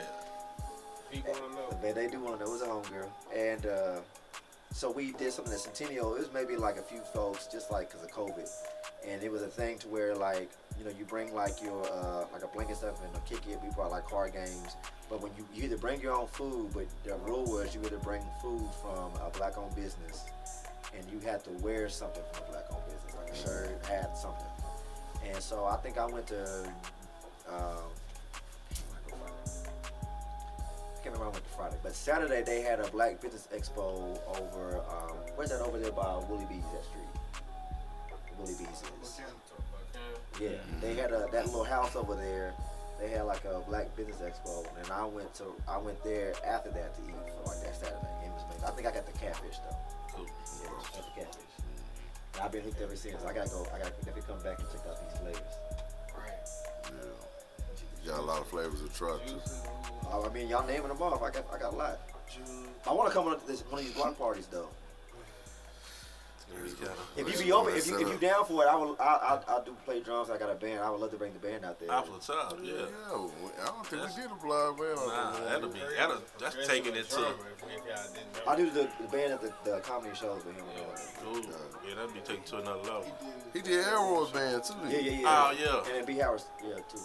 [1.10, 1.78] People wanna know.
[1.82, 2.50] Man, they do want to know.
[2.50, 3.08] It was a homegirl.
[3.34, 4.00] And uh,
[4.74, 6.14] so we did something at Centennial.
[6.14, 8.48] It was maybe like a few folks, just like because of COVID.
[9.06, 12.24] And it was a thing to where like, you know, you bring like your, uh,
[12.32, 13.58] like a blanket stuff and a kick it.
[13.62, 14.76] We brought like card games.
[15.10, 17.98] But when you, you either bring your own food, but the rule was you either
[17.98, 20.24] bring food from a black owned business
[20.96, 24.16] and you had to wear something from a black owned business, like a shirt, hat,
[24.16, 24.46] something.
[25.26, 26.72] And so I think I went to,
[27.48, 27.82] um,
[29.10, 34.18] I can't remember I went to Friday, but Saturday they had a Black Business Expo
[34.28, 34.78] over.
[34.78, 37.08] Um, where's that over there by Willie B's that street?
[38.38, 39.20] Willie B's is.
[40.40, 42.54] Yeah, they had a that little house over there.
[43.00, 46.70] They had like a Black Business Expo, and I went to I went there after
[46.70, 48.06] that to eat for like that Saturday.
[48.24, 48.64] It was amazing.
[48.66, 49.76] I think I got the catfish though.
[50.14, 50.26] Cool.
[50.62, 51.42] Yeah, got the catfish.
[52.34, 53.24] And I've been hooked ever since.
[53.24, 53.66] I gotta go.
[53.74, 55.54] I gotta definitely come back and check out these flavors.
[56.16, 56.48] Right.
[56.86, 58.04] Yeah.
[58.04, 59.40] You got a lot of flavors of truck too.
[60.10, 61.22] Oh, I mean, y'all naming them off.
[61.22, 62.00] I got I got a lot.
[62.86, 64.68] I want to come on to this one of these block parties though.
[67.16, 68.96] If you be open, if you if you down for it, I will.
[69.00, 70.30] I I I do play drums.
[70.30, 70.80] I got a band.
[70.80, 71.92] I would love to bring the band out there.
[71.92, 72.72] Off the top, yeah.
[72.72, 72.84] Yeah,
[73.62, 74.96] I don't think we did a blind man.
[74.96, 77.26] Uh, nah, that'll be that'll that's taking it to.
[78.46, 80.64] I do the, the band at the, the comedy shows with him.
[81.26, 81.42] Ooh, uh,
[81.86, 83.06] yeah, that'd be taken to another level.
[83.52, 84.74] He did Elroy's band too.
[84.88, 85.20] Yeah, yeah, yeah.
[85.26, 85.90] Oh, yeah.
[85.90, 87.00] And then B Howard, yeah, too.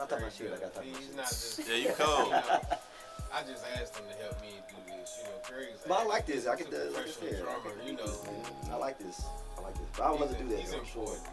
[0.00, 0.52] I thought my shit.
[0.52, 1.16] I got He's that.
[1.16, 1.68] not just.
[1.68, 2.34] Yeah, you cold.
[3.32, 5.20] I just asked him to help me do this.
[5.20, 5.80] You know, Craig's.
[5.86, 6.46] But I like this.
[6.46, 7.42] I get he's a the like I professional said.
[7.42, 7.82] drummer.
[7.86, 9.24] You know, I like this.
[9.56, 9.86] I like this.
[9.96, 10.58] But I would love to do that.
[10.58, 11.02] He's though, sure.
[11.02, 11.26] important.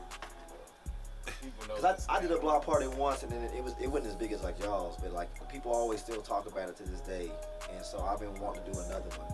[1.68, 4.10] Cause I, I did a block party once and then it, it was it wasn't
[4.10, 7.02] as big as like y'all's, but like people always still talk about it to this
[7.02, 7.32] day,
[7.76, 9.34] and so I've been wanting to do another one.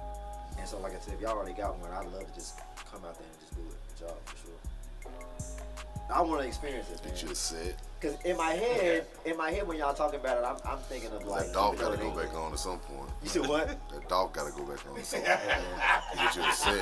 [0.57, 3.03] And so like I said, if y'all already got one, I'd love to just come
[3.03, 6.13] out there and just do it for y'all for sure.
[6.13, 7.13] I want to experience it, man.
[7.13, 7.75] Get you a set.
[8.01, 11.11] Cause in my head, in my head when y'all talking about it, I'm, I'm thinking
[11.11, 13.11] of like That dog gotta go back on at some point.
[13.21, 13.67] You said what?
[13.67, 15.37] That dog gotta go back on at some point.
[16.17, 16.81] Get you a set.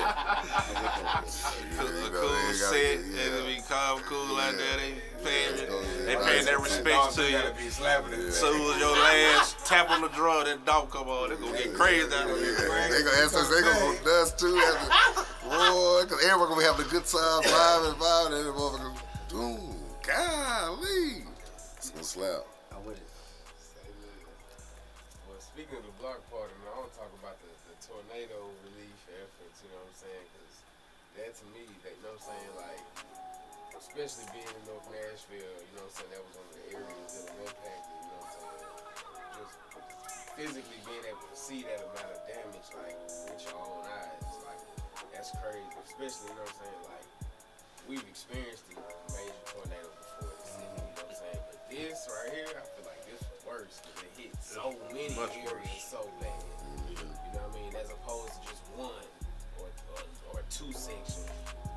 [1.76, 4.76] A cool set, it'll be calm, cool out there.
[4.78, 7.70] They paying, they paying their respects to you.
[7.70, 11.74] Soon as your last tap on the drum, that dog come on, they gonna get
[11.74, 14.56] crazy out They gonna ask us, they gonna go nuts too.
[15.44, 18.96] Boy, cause everyone gonna be having a good time, live and vibe, and then motherfucker,
[19.28, 19.69] dude,
[20.10, 21.22] golly,
[21.78, 22.42] it's gonna slap.
[22.82, 23.12] With it.
[25.28, 28.48] Well, speaking of the block party, man, I want to talk about the, the tornado
[28.64, 29.60] relief efforts.
[29.60, 30.26] You know what I'm saying?
[30.32, 30.54] Because
[31.20, 32.84] that to me, that, you know what I'm saying, like,
[33.76, 36.66] especially being in North Nashville, you know what I'm saying, that was one of the
[36.72, 38.00] areas that was impacted.
[38.00, 38.64] You know what I'm saying?
[39.36, 39.54] Just
[40.40, 42.96] physically being able to see that amount of damage, like
[43.28, 44.62] with your own eyes, like
[45.12, 45.68] that's crazy.
[45.84, 47.08] Especially, you know what I'm saying, like
[47.84, 48.80] we've experienced a
[49.12, 49.99] major tornado
[51.70, 55.34] this right here, I feel like this was worse because it hit so many Much
[55.38, 55.86] areas worse.
[55.86, 56.34] so bad.
[56.90, 57.70] You know what I mean?
[57.78, 59.06] As opposed to just one
[59.62, 60.02] or, or,
[60.34, 61.30] or two sections.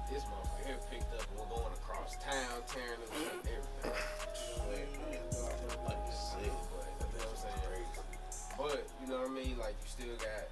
[0.09, 3.61] This motherfucker here picked up and we're going across town, tearing up everything.
[3.81, 6.57] But, you know what I'm saying?
[8.57, 9.57] But, you know what I mean?
[9.57, 10.45] Like, you still got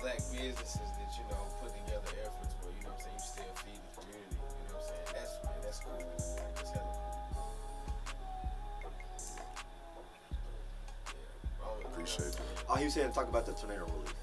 [0.00, 3.24] black businesses that, you know, put together efforts where, you know what I'm saying, you
[3.24, 4.36] still feed the community.
[4.36, 5.08] You know what I'm saying?
[5.16, 6.00] That's, man, that's cool.
[6.00, 7.19] That's hella cool.
[12.18, 12.24] Yeah.
[12.24, 12.64] I don't- Appreciate that.
[12.68, 14.14] Oh, he was saying talk about the tornado relief.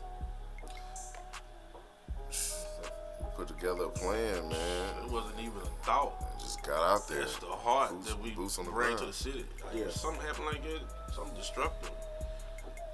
[3.36, 5.04] Put together a plan, man.
[5.06, 6.14] It wasn't even a thought.
[6.38, 7.22] It Just got out there.
[7.22, 9.46] It's the heart Boots- that we boots on the bring to the city.
[9.64, 9.90] Like, Yeah.
[9.92, 11.92] something happened like that, something destructive,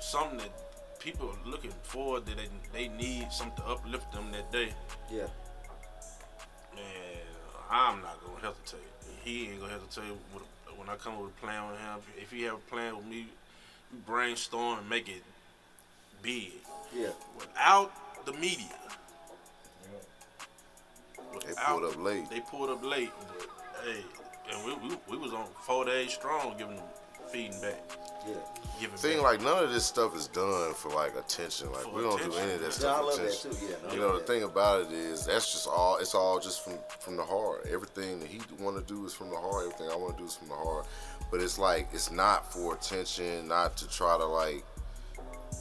[0.01, 4.51] something that people are looking forward that they, they need something to uplift them that
[4.51, 4.73] day.
[5.09, 5.27] Yeah.
[6.75, 7.21] Man,
[7.69, 8.81] I'm not gonna hesitate.
[9.23, 10.43] He ain't gonna hesitate with,
[10.77, 12.01] when I come with a plan with him.
[12.17, 13.31] If he have a plan with me, we
[14.05, 15.23] brainstorm and make it
[16.21, 16.51] big.
[16.95, 17.09] Yeah.
[17.37, 17.91] Without
[18.25, 18.67] the media.
[21.45, 22.29] They pulled up late.
[22.29, 23.47] They pulled up late, but
[23.85, 24.03] hey,
[24.51, 26.85] and we, we, we was on four days strong giving them
[27.31, 27.81] feeding back.
[28.27, 28.35] Yeah.
[28.97, 29.23] Thing back.
[29.23, 31.71] like none of this stuff is done for like attention.
[31.71, 33.51] Like For we don't do any of that Yeah, stuff I for love that attention.
[33.51, 34.27] too, yeah, I you love know that.
[34.27, 35.97] the thing about it is that's just all.
[35.97, 37.65] It's all just from from the heart.
[37.71, 39.65] Everything that he want to do is from the heart.
[39.65, 40.85] Everything I want to do is from the heart.
[41.31, 43.47] But it's like it's not for attention.
[43.47, 44.63] Not to try to like.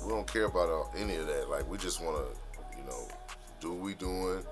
[0.05, 1.49] We don't care about uh, any of that.
[1.49, 3.07] Like we just want to, you know,
[3.61, 4.43] do what we doing.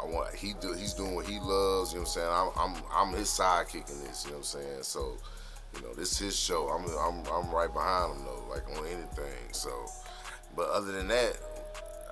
[0.00, 1.92] I want he do he's doing what he loves.
[1.92, 2.28] You know what I'm saying?
[2.30, 4.24] I'm I'm I'm his sidekick in this.
[4.24, 4.82] You know what I'm saying?
[4.82, 5.18] So,
[5.74, 6.68] you know, this is his show.
[6.68, 9.52] I'm I'm I'm right behind him though, like on anything.
[9.52, 9.70] So,
[10.56, 11.38] but other than that,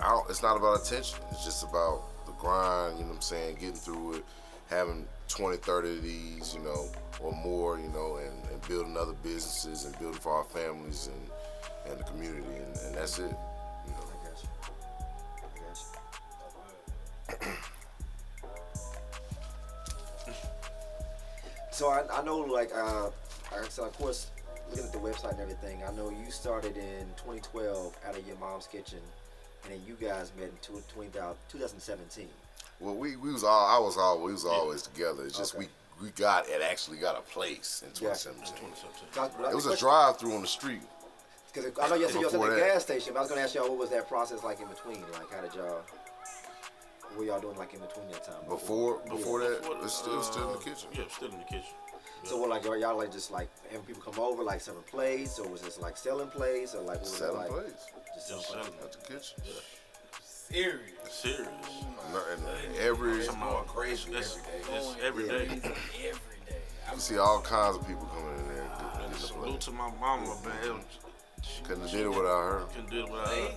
[0.01, 1.19] I don't, it's not about attention.
[1.31, 2.99] It's just about the grind.
[2.99, 3.57] You know what I'm saying?
[3.57, 4.25] Getting through it,
[4.69, 6.87] having 20, 30 of these, you know,
[7.21, 11.31] or more, you know, and, and building other businesses and building for our families and
[11.91, 13.23] and the community, and, and that's it.
[13.23, 14.05] You know.
[14.05, 14.49] I got you.
[17.29, 17.53] I got you.
[21.71, 23.11] So I, I know, like, uh,
[23.65, 24.29] I- so of course,
[24.71, 28.37] looking at the website and everything, I know you started in 2012 out of your
[28.37, 29.01] mom's kitchen,
[29.65, 30.57] and then you guys met in
[30.95, 31.09] 20,
[31.49, 32.29] 2017.
[32.81, 35.25] Well, we, we was all I was all we was always together.
[35.25, 35.69] It's just Okay.
[36.01, 38.69] we we got it actually got a place in 2017.
[39.13, 40.83] So I- It was a drive through on the street.
[41.53, 42.73] Because I know you said you was at Before the that.
[42.75, 45.01] gas station, but I was gonna ask y'all what was that process like in between?
[45.13, 45.81] Like, how did y'all?
[47.01, 48.45] What were y'all doing like in between that time?
[48.47, 50.89] Before before that, Before, it's still still in the uh, kitchen.
[50.93, 51.73] Yeah, still in the kitchen.
[52.27, 55.39] So what, like, y'all, y'all like just like having people come over, like serving plates,
[55.39, 57.49] or was this like selling plates, or like what was it Selling like?
[57.51, 59.39] plates Just Just selling selling at the kitchen.
[59.45, 59.53] Yeah.
[60.25, 60.81] Serious.
[61.11, 61.49] Serious.
[62.13, 65.01] No, and every Some going more crazy It's, every it's day.
[65.07, 65.43] every day.
[65.45, 66.61] Every day.
[66.93, 69.61] you see all kinds of people coming in there And getting the salute plate.
[69.63, 70.53] to my mama, man.
[70.65, 70.83] It was-
[71.43, 72.63] She Couldn't have did it without her.
[72.75, 73.51] couldn't do it without her.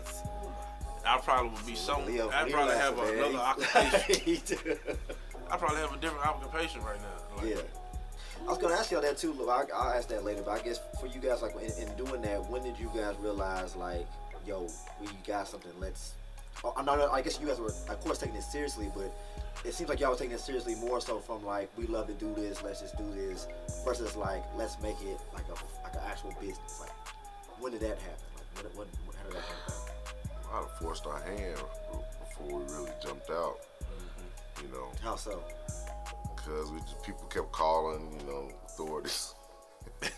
[1.06, 2.06] I probably would be some.
[2.06, 4.58] Leo- I'd probably have another occupation.
[5.50, 7.38] I probably have a different occupation right now.
[7.38, 7.62] Like, yeah.
[8.46, 9.36] I was gonna ask y'all that too.
[9.50, 10.42] I, I'll ask that later.
[10.44, 13.16] But I guess for you guys, like in, in doing that, when did you guys
[13.20, 14.08] realize, like,
[14.46, 14.68] yo,
[15.00, 15.72] we got something?
[15.80, 16.14] Let's.
[16.64, 17.00] Oh, I'm not.
[17.12, 19.14] I guess you guys were, of course, taking it seriously, but
[19.66, 22.14] it seems like y'all were taking it seriously more so from like, we love to
[22.14, 23.48] do this, let's just do this,
[23.84, 26.80] versus like, let's make it like a like an actual business.
[26.80, 26.92] Like,
[27.60, 28.26] when did that happen?
[28.56, 29.74] Like, when, when, when how did that happen?
[30.52, 31.60] Have forced our hand
[32.20, 33.60] before we really jumped out.
[33.84, 34.66] Mm-hmm.
[34.66, 35.44] You know, How so?
[36.50, 39.34] Because we just, people kept calling, you know, authorities.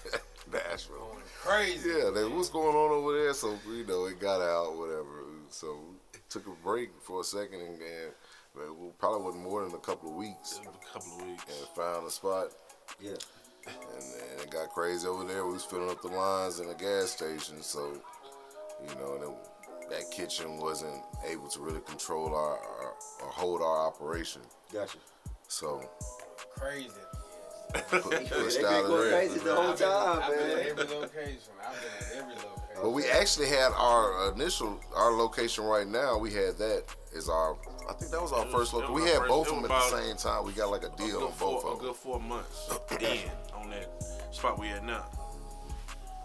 [0.51, 0.97] Nashville.
[0.97, 1.89] Going crazy.
[1.89, 3.33] Yeah, they, what's going on over there?
[3.33, 5.23] So you know, it got out, whatever.
[5.49, 5.77] So
[6.29, 8.09] took a break for a second, and then
[8.55, 11.45] well, it probably wasn't more than a couple of weeks, a couple of weeks.
[11.47, 12.47] and found a spot.
[12.99, 13.11] Yeah.
[13.67, 15.45] And then it got crazy over there.
[15.45, 17.93] We was filling up the lines in the gas station, so
[18.81, 23.61] you know, and it, that kitchen wasn't able to really control our, our or hold
[23.61, 24.41] our operation.
[24.73, 24.97] Gotcha.
[25.51, 25.81] So
[26.61, 26.89] Crazy.
[27.73, 30.59] put, They pushed been going crazy the whole I've been, time, I've been man.
[30.59, 31.53] at every location.
[31.65, 32.47] I've been at every location.
[32.81, 36.17] But we actually had our initial, our location right now.
[36.17, 36.83] We had that
[37.17, 37.55] as our.
[37.89, 38.93] I think that was our was- first location.
[38.95, 40.45] We had first- both of them at the same time.
[40.45, 41.87] We got like a A deal good on both a of them.
[41.87, 42.69] good four months
[42.99, 43.19] then
[43.55, 43.89] on that
[44.31, 45.05] spot we at now.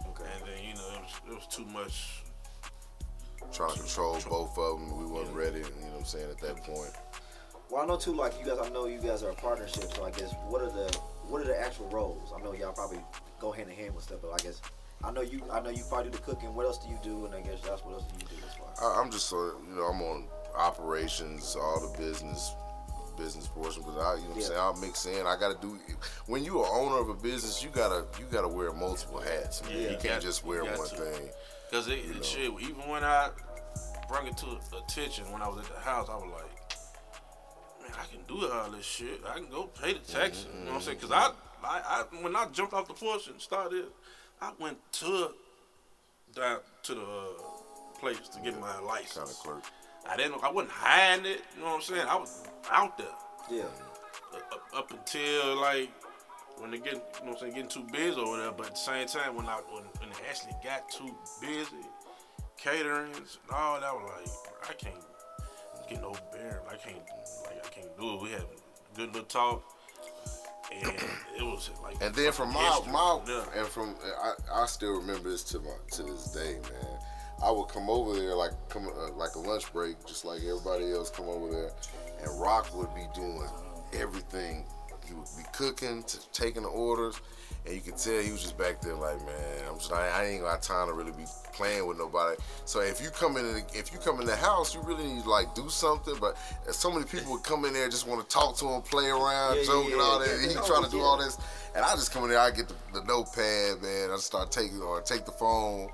[0.09, 0.25] Okay.
[0.35, 2.23] And then you know it was, it was too much.
[3.53, 4.99] Trying to control both of them.
[4.99, 5.59] We weren't ready.
[5.59, 6.91] You know what I'm saying at that point.
[7.71, 8.13] Well, I know too.
[8.13, 9.93] Like you guys, I know you guys are a partnership.
[9.95, 10.97] So I guess what are the
[11.29, 12.33] what are the actual roles?
[12.37, 13.01] I know y'all probably
[13.41, 14.61] go hand in hand with stuff, but I guess
[15.05, 15.43] I know you.
[15.51, 16.55] I know you probably do the cooking.
[16.55, 17.27] What else do you do?
[17.27, 18.69] And I guess that's what else do you do as far.
[18.97, 19.37] I, I'm just so
[19.69, 20.25] you know I'm on
[20.57, 22.55] operations, all the business,
[23.17, 23.83] business portion.
[23.85, 25.27] But I, you know what I'm saying, I'll mix in.
[25.27, 25.79] I got to do.
[26.27, 29.63] When you are owner of a business, you gotta you gotta wear multiple hats.
[29.65, 29.73] Man.
[29.73, 30.95] Yeah, you you can't got- just wear one to.
[30.97, 31.29] thing.
[31.73, 33.31] Cause it, it shit, even when I
[34.09, 34.47] brought it to
[34.79, 36.46] attention when I was at the house, I was like, man,
[37.99, 39.21] I can do all this shit.
[39.29, 40.47] I can go pay the taxes.
[40.53, 40.99] You know what I'm saying?
[40.99, 41.31] Cause I,
[41.65, 43.87] I, I, when I jumped off the porch and started,
[44.41, 45.31] I went to
[46.35, 49.15] down to the uh, place to get my license.
[49.15, 49.63] Kind of clerk.
[50.09, 50.43] I didn't.
[50.45, 51.41] I wasn't hiding it.
[51.57, 52.07] You know what I'm saying?
[52.09, 53.07] I was out there
[53.51, 53.65] Yeah.
[54.53, 55.91] up, up until like
[56.59, 58.53] when they get, you know what I'm saying, getting too busy over there.
[58.53, 61.87] But at the same time, when I when, when it actually got too busy,
[62.63, 65.03] caterings and all that, I was like, I can't
[65.89, 66.61] get no beer.
[66.71, 66.99] I can't
[67.67, 68.23] I can't do it.
[68.23, 69.65] We had a good little talk,
[70.73, 70.93] and
[71.39, 71.97] it was like.
[72.01, 72.93] And then from my history.
[72.93, 73.45] my Yeah.
[73.61, 76.99] and from I, I still remember this to my to this day, man.
[77.43, 80.93] I would come over there like come uh, like a lunch break, just like everybody
[80.93, 81.71] else come over there,
[82.23, 83.49] and Rock would be doing
[83.93, 84.65] everything.
[85.07, 87.21] He would be cooking, taking the orders,
[87.67, 90.25] and you could tell he was just back there like, man, I'm just I, I
[90.27, 92.37] ain't got time to really be playing with nobody.
[92.65, 95.25] So if you come in, the, if you come in the house, you really need
[95.25, 96.15] to like do something.
[96.21, 96.37] But
[96.71, 99.57] so many people would come in there just want to talk to him, play around,
[99.57, 100.27] Yeah, joke yeah, and all yeah.
[100.33, 100.41] that.
[100.43, 101.03] And he trying to do yeah.
[101.03, 101.39] all this,
[101.75, 104.11] and I just come in there, I get the, the notepad, man.
[104.11, 105.91] I start taking or take the phone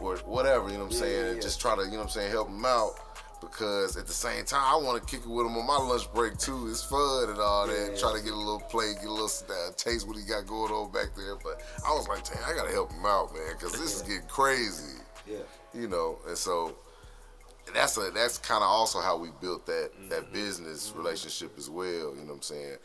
[0.00, 1.42] or whatever, you know what I'm Yeah, saying, yeah, and yeah.
[1.42, 2.92] just try to, you know what I'm saying, help him out.
[3.40, 6.12] Because at the same time, I want to kick it with him on my lunch
[6.12, 6.68] break too.
[6.68, 7.90] It's fun and all that.
[7.92, 7.96] Yeah.
[7.98, 10.72] Try to get a little play, get a little uh, taste what he got going
[10.72, 11.36] on back there.
[11.36, 14.26] But I was like, damn, I gotta help him out, man, because this is getting
[14.28, 14.98] crazy.
[15.30, 15.38] Yeah.
[15.72, 16.74] You know, and so
[17.74, 20.08] that's a that's kind of also how we built that Mm-hmm.
[20.08, 22.14] that business relationship as well.
[22.16, 22.76] You know what I'm saying?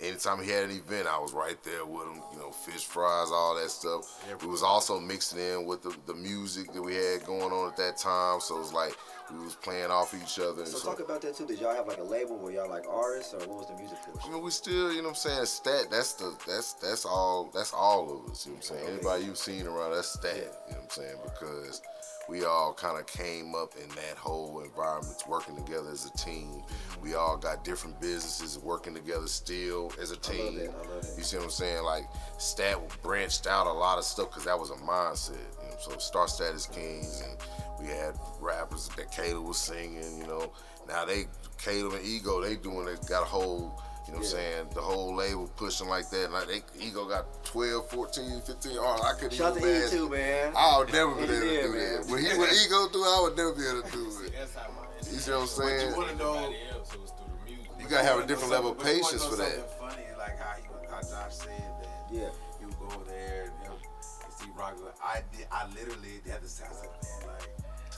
[0.00, 2.20] Anytime he had an event, I was right there with him.
[2.32, 4.24] You know, fish fries, all that stuff.
[4.42, 7.76] We was also mixing in with the, the music that we had going on at
[7.76, 8.40] that time.
[8.40, 8.96] So it was like
[9.30, 10.64] we was playing off each other.
[10.66, 11.46] So so, talk about that too.
[11.46, 13.98] Did y'all have like a label where y'all like artists, or what was the music
[14.02, 14.32] I portion?
[14.32, 17.72] mean, we still, you know what I'm saying, stat, that's the that's that's all that's
[17.72, 18.94] all of us, you know what I'm saying?
[18.94, 21.16] Anybody you've seen around, that's stat, you know what I'm saying?
[21.24, 21.82] Because
[22.28, 26.62] we all kind of came up in that whole environment, working together as a team.
[27.02, 30.56] We all got different businesses working together still as a team.
[30.56, 31.14] that, I love that.
[31.16, 31.82] You see what I'm saying?
[31.82, 32.04] Like
[32.38, 35.30] stat branched out a lot of stuff because that was a mindset.
[35.30, 37.36] You know, so Star Status Kings and
[37.82, 40.18] we had rappers that Caleb was singing.
[40.18, 40.52] You know,
[40.88, 41.26] now they
[41.62, 43.06] Caleb and Ego they doing it.
[43.08, 43.80] Got a whole.
[44.06, 44.66] You know what I'm saying?
[44.74, 46.24] The whole label pushing like that.
[46.24, 49.06] And like they, Ego got 12, 14, 15 artists.
[49.06, 49.98] I couldn't Shout out even to E imagine.
[49.98, 50.52] too, man.
[50.56, 52.00] I would never be able to do man.
[52.02, 52.06] that.
[52.10, 54.32] When he with Ego do I would never be able to do it.
[54.34, 55.90] That's how mine You see what I'm saying?
[55.90, 57.70] you wanna know- Everybody else, it was through the music.
[57.78, 59.78] You gotta have a different level of But you wanna patience for that.
[59.78, 62.02] Funny, like how he, how Josh said that.
[62.10, 62.30] Yeah.
[62.58, 64.74] He would go over there and him and see Rock.
[64.98, 65.46] I did.
[65.54, 67.46] I literally had to say, I said, man, like,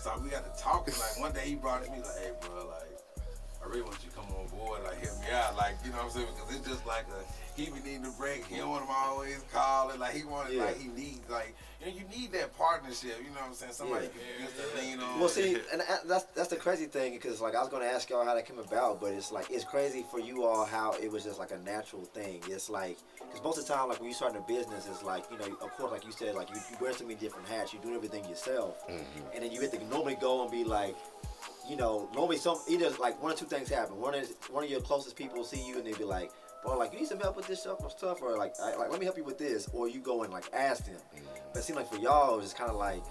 [0.04, 0.92] so we got to talking.
[0.94, 3.03] Like one day he brought it to me, like, hey, bro, like.
[3.64, 5.96] I really want you to come on board, like help me out, like you know
[5.98, 6.26] what I'm saying?
[6.36, 7.24] Because it's just like a
[7.56, 8.44] he be needing a break.
[8.46, 10.64] He don't want him always calling, like he wanted, Yeah.
[10.64, 13.16] like he needs, like you know, you need that partnership.
[13.18, 13.72] You know what I'm saying?
[13.72, 14.44] Somebody Yeah.
[14.44, 15.20] you can just lean on.
[15.20, 18.24] Well, see, and that's that's the crazy thing because like I was gonna ask y'all
[18.24, 21.24] how that came about, but it's like it's crazy for you all how it was
[21.24, 22.42] just like a natural thing.
[22.48, 25.24] It's like because most of the time, like when you start a business, it's like
[25.30, 27.72] you know, of course, like you said, like you, you wear so many different hats,
[27.72, 29.20] you do everything yourself, mm-hmm.
[29.32, 30.94] and then you have to normally go and be like.
[31.68, 33.98] You know, normally some either like one or two things happen.
[33.98, 36.30] One is one of your closest people will see you and they be like,
[36.62, 38.90] "Bro, like you need some help with this stuff or stuff," or like, I, "Like
[38.90, 40.96] let me help you with this," or you go and like ask them.
[41.16, 41.20] Mm.
[41.52, 43.02] But it seems like for y'all, it's kind of like,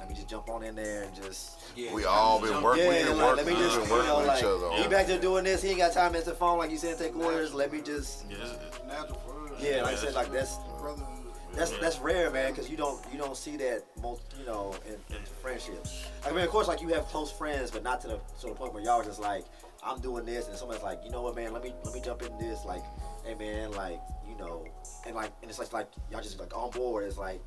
[0.00, 2.94] let me just jump on in there and just Yeah, We all been working, we
[2.96, 4.70] yeah, been like, working, let me just, been you working know, with like, each other.
[4.82, 5.62] he back there doing this.
[5.62, 7.54] He ain't got time to answer the phone like you said, take orders.
[7.54, 9.62] Let me just, Natural for us.
[9.62, 11.23] yeah, like I said, like that's Brotherhood.
[11.56, 14.94] That's that's rare, man, because you don't you don't see that most, you know, in,
[15.14, 16.06] in friendships.
[16.26, 18.54] I mean, of course, like you have close friends, but not to the to the
[18.54, 19.44] point where y'all are just like,
[19.82, 22.22] I'm doing this, and someone's like, you know what, man, let me let me jump
[22.22, 22.82] in this, like,
[23.24, 24.66] hey, man, like, you know,
[25.06, 27.04] and like, and it's like like y'all just like on board.
[27.04, 27.40] It's like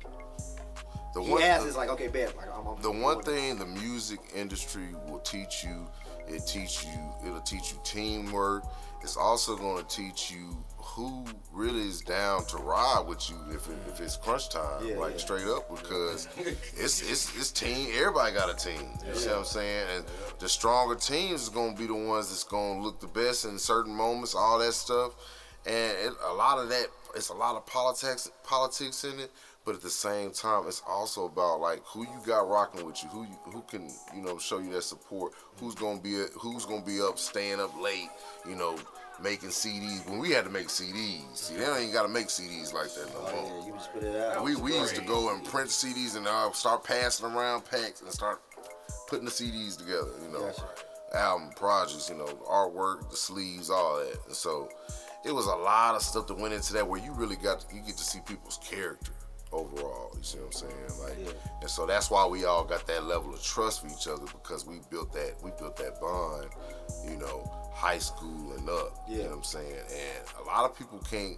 [1.14, 4.20] The he one- it's like, okay, bet, like I'm, I'm the one thing the music
[4.34, 5.88] industry will teach you,
[6.26, 8.64] it teach you, it'll teach you teamwork.
[9.00, 10.64] It's also going to teach you
[10.98, 14.96] who really is down to ride with you if, it, if it's crunch time, Yeah,
[14.96, 15.18] like yeah.
[15.18, 16.26] straight up, because
[16.76, 17.88] it's it's it's team.
[17.96, 18.88] Everybody got a team.
[19.06, 19.86] You see what I'm saying?
[19.94, 20.04] And
[20.40, 22.42] the stronger teams is to be the ones that's
[22.78, 25.12] to look the best in certain moments, all that stuff.
[25.66, 29.30] And it, a lot of that, it's a lot of politics politics in it.
[29.64, 33.08] But at the same time, it's also about like who you got rocking with you,
[33.10, 36.84] who you, who can you know show you that support, who's gonna be who's gonna
[36.84, 38.08] be up, staying up late,
[38.48, 38.76] you know,
[39.22, 40.08] making CDs.
[40.08, 43.20] When we had to make CDs, see, they ain't gotta make CDs like that no
[43.26, 43.58] Oh, more.
[43.60, 44.42] yeah, you just put it out.
[44.44, 48.10] We, we used to go and print CDs and uh, start passing around packs and
[48.12, 48.40] start
[49.08, 50.50] putting the CDs together, you know,
[51.14, 54.18] album projects, you know, artwork, the sleeves, all that.
[54.26, 54.68] And so
[55.24, 57.80] it was a lot of stuff that went into that where you really got you
[57.80, 59.12] get to see people's character
[59.52, 60.12] overall.
[60.16, 61.00] You see what I'm saying?
[61.02, 64.24] Like, and so that's why we all got that level of trust for each other
[64.32, 66.48] because we built that we built that bond,
[67.08, 69.04] you know, high school and up.
[69.08, 69.74] You know what I'm saying?
[69.90, 71.36] And a lot of people can't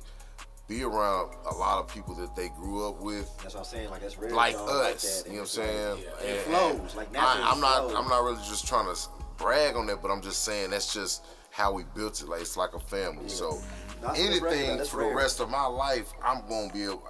[0.68, 3.28] be around a lot of people that they grew up with.
[3.42, 3.90] That's what I'm saying.
[3.90, 4.30] Like that's rare.
[4.30, 5.28] Like like us, that.
[5.28, 5.90] you know what I'm saying?
[5.90, 7.44] like- It flows like naturally.
[7.44, 7.78] I, am not.
[7.90, 7.94] flows.
[7.96, 9.00] I'm not really just trying to
[9.36, 12.28] brag on that, but I'm just saying that's just how we built it.
[12.28, 13.28] Like it's like a family.
[13.28, 13.60] So
[14.00, 15.08] what it's rare, anything for rare.
[15.08, 17.02] the rest of my life, I'm gonna be able,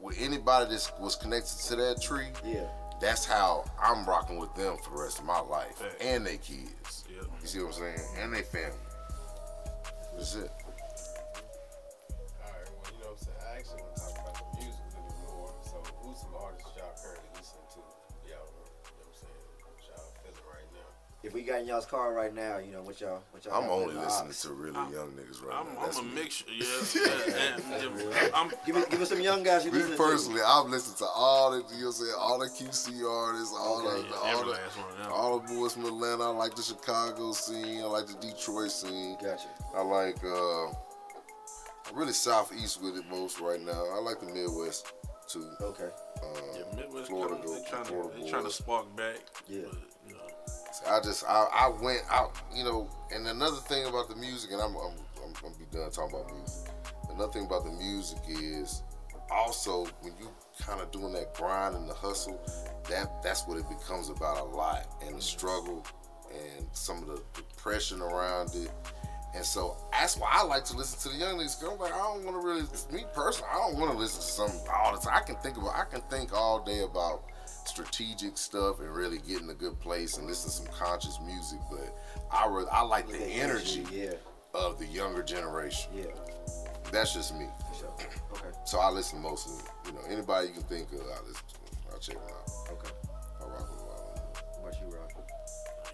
[0.00, 2.28] with anybody that was connected to that tree.
[2.44, 2.66] Yeah.
[3.00, 7.04] That's how I'm rocking with them for the rest of my life and their kids.
[7.10, 8.08] You see what I'm saying?
[8.18, 8.78] And their family.
[10.16, 10.50] That's it.
[21.26, 23.54] If we got in y'all's car right now, you know what y'all what y'all.
[23.62, 25.80] I'm only listening to really young niggas right I'm, now.
[25.80, 26.14] I'm That's a me.
[26.14, 26.44] mixture.
[26.56, 26.66] Yeah.
[27.26, 30.66] yeah, and, I'm, Give me give us some young guys you Me listen personally, I've
[30.68, 34.08] listened to all the, you know what I'm saying, all the QC artists, all Okay.
[34.08, 35.12] the, every all the, one of them.
[35.12, 36.24] all the boys from Atlanta.
[36.24, 37.80] I like the Chicago scene.
[37.80, 39.16] I like the Detroit scene.
[39.22, 39.48] Gotcha.
[39.76, 43.84] I like, uh, I'm really southeast with it most right now.
[43.94, 44.92] I like the Midwest
[45.28, 45.48] too.
[45.60, 45.88] Okay.
[46.22, 49.16] Uh, Yeah, Midwest Florida kinda- go- they trying Florida to they trying to spark back.
[49.48, 49.62] Yeah.
[49.70, 49.78] But,
[50.88, 54.60] I just I, I went out, you know, and another thing about the music, and
[54.60, 56.70] I'm I'm, I'm gonna be done talking about music.
[57.10, 58.82] Another thing about the music is
[59.30, 60.28] also when you
[60.60, 62.40] kind of doing that grind and the hustle,
[62.88, 65.84] that that's what it becomes about a lot, and the struggle
[66.30, 68.70] and some of the depression around it.
[69.34, 71.60] And so that's why I like to listen to the young niggas.
[71.60, 74.20] 'cause I'm like, I don't want to really, me personally, I don't want to listen
[74.20, 75.12] to some all the time.
[75.14, 77.24] I can think about, I can think all day about
[77.76, 81.58] strategic stuff and really get in a good place and listen to some conscious music.
[81.70, 81.94] But
[82.32, 84.12] I really, I like the The energy Yeah.
[84.54, 85.90] of the younger generation.
[85.94, 86.04] Yeah.
[86.90, 87.46] That's just me.
[87.78, 87.88] Sure.
[88.32, 88.56] Okay.
[88.64, 91.94] So I listen mostly, you know, anybody you can think of, I listen to.
[91.94, 92.50] I check them out.
[92.72, 92.92] Okay.
[93.42, 94.36] I rock with them all.
[94.62, 95.10] What you rock?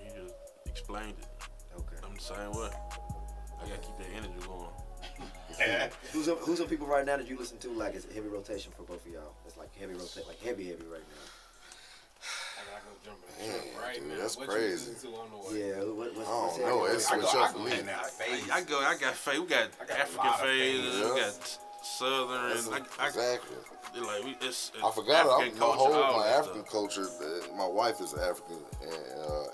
[0.04, 0.34] you just
[0.66, 1.26] explained it.
[1.80, 1.96] Okay.
[2.04, 2.70] I'm the same way.
[3.60, 4.68] I gotta keep that energy going.
[6.12, 8.72] Who's some, who's some people right now that you listen to like it's heavy rotation
[8.76, 9.34] for both of y'all?
[9.46, 11.41] It's like heavy rotate, like heavy heavy right now.
[13.02, 14.16] I gotta go jump in the Man, truck right dude, now.
[14.16, 14.90] that's what crazy.
[14.92, 15.68] You to on the way?
[15.68, 15.76] Yeah.
[15.92, 17.72] What, what's, I don't know, it's I switch up for me.
[17.72, 17.88] in.
[18.52, 18.78] I go.
[18.80, 20.94] I got fa- We got, I got African lot of phases.
[20.94, 21.14] phases.
[21.14, 22.48] We got Southern.
[22.50, 23.56] That's and I, I, exactly.
[24.06, 25.26] like we, it's, it's I forgot.
[25.26, 26.70] African I'm, my culture, whole all my African stuff.
[26.72, 27.06] culture.
[27.20, 29.44] Uh, my wife is African, and uh,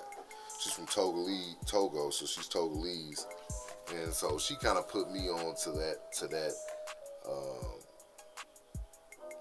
[0.61, 3.25] she's from Togolese, Togo, so she's Togolese,
[3.97, 6.53] and so she kind of put me on to that to that.
[7.27, 7.81] Um,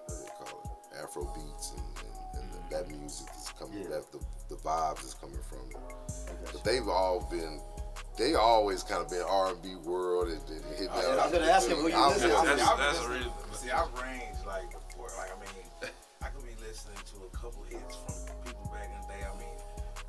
[0.06, 0.62] what do they call
[0.94, 1.04] it?
[1.04, 3.84] Afro beats and, and, and the, that music is coming.
[3.84, 3.90] Yeah.
[3.90, 5.78] That the, the vibes is coming from it.
[5.78, 7.60] I got But they've all been.
[8.18, 11.18] They always kind of been R and B world and, and hit I that.
[11.30, 12.50] was gonna ask him who you I'm listen just- to.
[12.56, 13.32] That's, that's the reason.
[13.54, 15.10] See, I've ranged like before.
[15.18, 15.92] Like, I mean,
[16.22, 19.22] I could be listening to a couple hits from people back in the day.
[19.22, 19.54] I mean,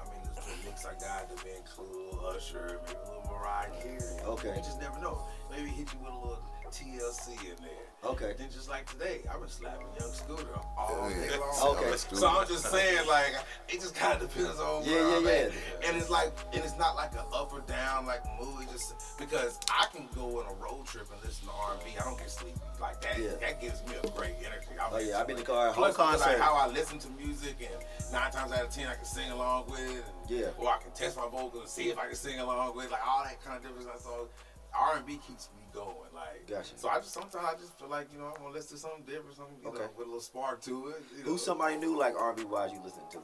[0.01, 3.69] I mean, listen to Mix I Got, The Ben Cool, Usher, maybe a little Mariah
[3.83, 4.01] Carey.
[4.25, 4.57] Okay.
[4.57, 5.21] You just never know.
[5.53, 6.41] Maybe hit you with a little
[6.71, 7.85] TLC in there.
[8.05, 8.35] Okay.
[8.39, 10.47] Then just like today, I've been slapping Young Scooter
[10.77, 11.29] all Yeah.
[11.31, 11.77] day long.
[11.77, 11.97] Okay.
[11.97, 13.35] So I'm just saying, like,
[13.69, 15.53] it just kind of depends on Yeah, where I'm yeah, at.
[15.53, 15.89] yeah.
[15.89, 18.67] And it's like, and it's not like an up or down like movie.
[18.71, 22.17] Just because I can go on a road trip and listen to R&B, I don't
[22.19, 23.19] get sleepy like that.
[23.19, 23.31] Yeah.
[23.41, 24.69] That gives me a great energy.
[24.81, 26.39] I'm Oh, yeah, I've been in the car, Plus, because, concert.
[26.39, 29.31] Like, how I listen to music, and nine times out of ten, I can sing
[29.33, 30.05] along with it.
[30.05, 30.47] And, Yeah.
[30.59, 32.93] Or I can test my vocals and see if I can sing along with it.
[32.93, 34.03] Like all that kind of different stuff.
[34.03, 34.29] So
[34.75, 35.95] R&B keeps me going.
[36.15, 36.77] Like, Gotcha.
[36.77, 38.83] so I just sometimes I just feel like you know I want to listen to
[38.83, 39.79] something different, something you Okay.
[39.81, 41.03] know, with a little spark to it.
[41.17, 41.31] You know.
[41.31, 43.19] Who's somebody new like R&B wise you listen to?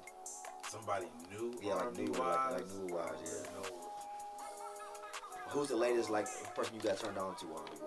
[0.71, 1.55] somebody new?
[1.63, 2.53] Yeah, like new, like, wise?
[2.53, 3.15] like new wise.
[3.25, 3.69] Yeah.
[5.51, 6.27] Who's the latest like
[6.57, 7.81] person you got turned on to R&B wise?
[7.83, 7.84] I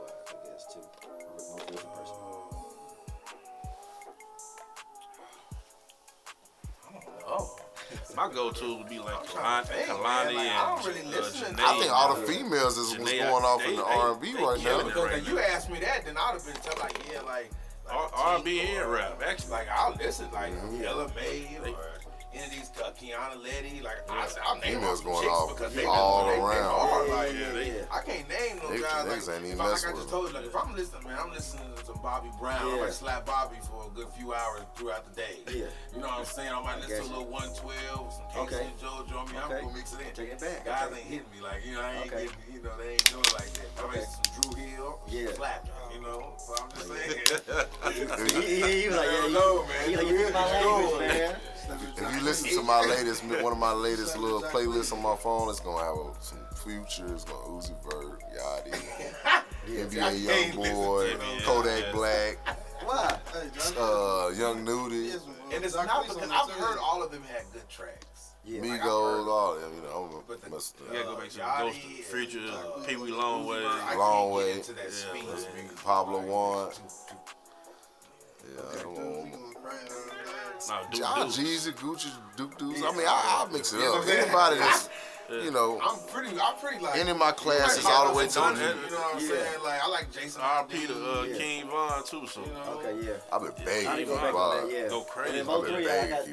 [8.17, 10.35] My go-to would be like trying Kehlani, to Kehlani man.
[10.35, 11.65] Like, I don't and really uh, listen to- Jhené.
[11.67, 14.33] I think all the uh, females is what's Jhené, going off in the they- R&B
[14.33, 14.83] they right killing now.
[14.89, 17.51] because right if you asked me that, then I'd have been telling like yeah, like.
[17.85, 19.51] like R- a R&B and rap, actually.
[19.51, 20.83] Like I'll listen like Mhm.
[20.83, 21.96] Ella Mai or
[22.37, 23.81] any of uh, Kiana Ledé.
[23.83, 26.69] Like I, I'll name Females off going chicks off because they all they, they around.
[26.79, 27.83] hard, Yeah, like, yeah, they- yeah.
[27.91, 30.09] I can't name no They- guys niggas like, ain't even if I, like I just
[30.09, 32.61] told you, like if I'm listening, man, I'm listening to some Bobby Brown.
[32.61, 32.81] I Yeah.
[32.83, 35.37] might slap Bobby for a good few hours throughout the day.
[35.47, 35.65] Yeah.
[35.95, 36.51] You know what I'm saying?
[36.53, 38.65] I might I listen to a little 112, some K-Ci Okay.
[38.65, 39.15] and JoJo.
[39.17, 39.55] I mean, Okay.
[39.57, 40.13] I'm gonna mix it in.
[40.13, 40.65] Taking it back.
[40.65, 40.99] Guys Okay.
[40.99, 41.81] ain't hitting me like you know.
[41.81, 42.23] I ain't Okay.
[42.27, 43.69] getting you know they ain't doing like that.
[43.77, 43.97] I Okay.
[43.99, 45.33] mean, some Dru Hill, Yeah.
[45.33, 45.71] slapping.
[45.93, 47.67] You know, so I'm just saying.
[48.37, 49.89] he, he, he was like, yeah, you, know, man.
[49.89, 51.35] he like, you my language, man.
[51.69, 55.49] If you listen to my latest, one of my latest little playlists on my phone,
[55.49, 62.37] it's gonna have some Future, it's gonna Uzi Vert, Yachty, NBA Young Boy, Kodak Black,
[62.85, 63.17] Why?
[63.33, 65.23] Hey, uh, Young Nudy, here's.
[65.53, 68.31] And it's not because I've the heard all of them had good tracks.
[68.43, 68.61] Yeah.
[68.61, 69.75] Like, I've Migos, heard- all of them.
[69.75, 70.75] You know, But the- I'm must.
[70.79, 73.97] You gotta go back to the Yachty Ghost and, Future, uh, Pee Wee Uzi Longway.
[73.97, 74.51] Long Way.
[74.53, 75.23] into that Yeah, speed.
[75.29, 75.75] that's speed.
[75.83, 76.71] Pablo Like, One.
[76.71, 79.56] too- too- Yeah, I don't gonna want.
[79.67, 80.67] Cry on that.
[80.67, 81.37] Nah, Duke John Deuce.
[81.67, 82.81] Jeezy, Gucci, Duke Deuce.
[82.83, 84.03] I mean, I, I mix it You up.
[84.03, 84.09] I'm?
[84.09, 84.89] Anybody that's,
[85.29, 86.29] you know, I'm pretty.
[86.39, 86.97] I'm pretty like.
[86.97, 88.61] any of my classes Like, all the way to like the.
[88.61, 89.27] You know what I'm Yeah.
[89.27, 89.63] saying?
[89.63, 90.87] Like I like Jason R.P.
[90.87, 91.37] to uh, Yeah.
[91.37, 92.25] King Von too.
[92.27, 92.79] So You know.
[92.81, 93.13] Okay, yeah.
[93.31, 94.63] I've been I begging need to to go back keep on up.
[94.63, 94.87] that, yeah.
[94.87, 95.39] Go crazy.
[95.41, 96.27] I've been 3, I begging got, to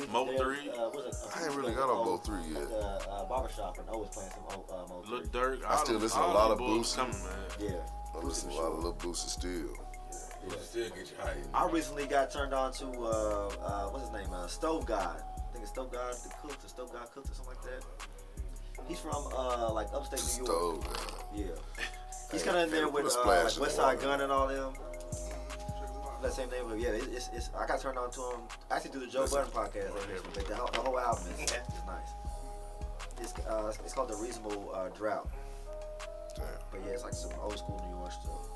[0.00, 0.36] keep Mo 3?
[0.36, 2.62] Uh, was it, I ain't really got on Mo 3 yet.
[2.70, 5.16] Uh, uh, barbershop and always playing some old, uh, Mo 3.
[5.16, 5.64] Lil Durk.
[5.64, 6.96] I still all listen to a lot of boys Boosie.
[6.96, 7.70] coming, man.
[7.70, 8.18] Yeah.
[8.20, 9.70] I listen to a lot of Lil Boosie still.
[10.46, 11.36] Will still get you hype.
[11.52, 14.32] I recently got turned on to uh, uh, what's his name?
[14.32, 15.22] Uh, Stove God.
[15.36, 17.84] I think it's Stove God the Cook, the Stove God Cook or something like that.
[18.88, 20.82] He's from uh like upstate New York.
[20.84, 21.44] Stove, Yeah.
[22.32, 24.00] He's kind of in there with a uh, like West Side.
[24.00, 24.72] Gunn and all them.
[26.22, 26.90] That same name, yeah.
[26.90, 29.26] It, it's, it's I got turned on to him I actually through the Joe.
[29.26, 29.90] Budden podcast.
[30.34, 31.50] But the, whole- the whole album is, is
[31.86, 32.08] nice.
[33.20, 35.28] It's uh it's called the Reasonable uh, Drought.
[36.36, 36.44] Damn.
[36.70, 38.46] But yeah, it's like some old school New York stuff.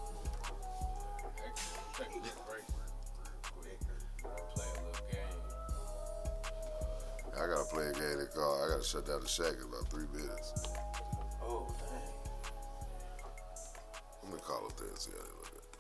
[1.95, 2.91] Take a little break real
[3.55, 3.79] quick.
[4.51, 5.39] Play a little game.
[7.39, 8.67] I gotta play a game they call.
[8.67, 10.75] I gotta shut down the shack in about three minutes.
[11.39, 12.11] Oh, dang.
[14.27, 15.71] I'm gonna call up there and see how they look at.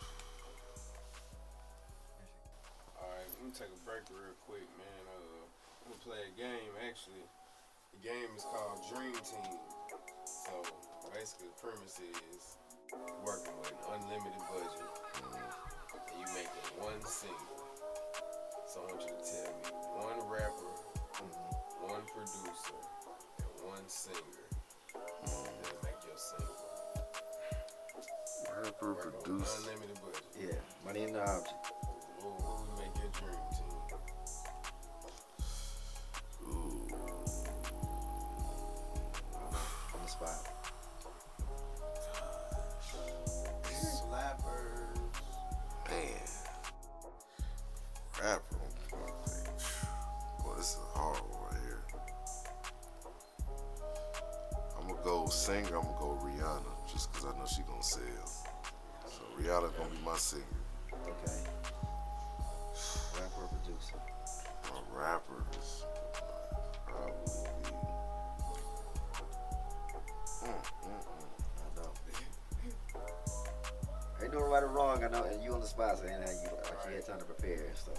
[2.94, 5.02] Alright, let me take a break real quick, man.
[5.10, 5.50] Uh,
[5.82, 7.26] I'm gonna play a game actually.
[7.90, 9.58] The game is called Dream Team.
[10.30, 10.62] So
[11.10, 12.54] basically, the premise is
[13.26, 15.42] working with an unlimited budget, and
[16.26, 17.38] you making one single.
[18.66, 19.70] So I want you to tell me
[20.00, 20.72] one rapper,
[21.82, 22.80] one producer,
[23.38, 24.48] and one singer.
[25.24, 26.56] That'll make your single.
[28.64, 29.58] Rapper, Working producer.
[29.60, 30.24] unlimited budget.
[30.40, 31.72] Yeah, money in the object.
[32.20, 33.72] What, what would make your dream team?
[36.48, 36.88] Ooh.
[39.94, 40.53] On the spot.
[55.44, 58.00] Singer, I'm gonna go Rihanna, just cause I know she gonna sell.
[59.06, 60.42] So Rihanna gonna be my singer.
[60.90, 61.38] Okay.
[63.14, 63.96] Rapper or producer?
[64.72, 65.84] My rappers
[66.86, 67.12] probably
[67.62, 67.70] be.
[70.44, 71.04] Mm, mm, mm.
[71.60, 71.92] I know.
[74.22, 75.04] Ain't no right or wrong.
[75.04, 77.18] I know, and you on the spot, so ain't how you like you had time
[77.18, 77.68] to prepare.
[77.74, 77.92] So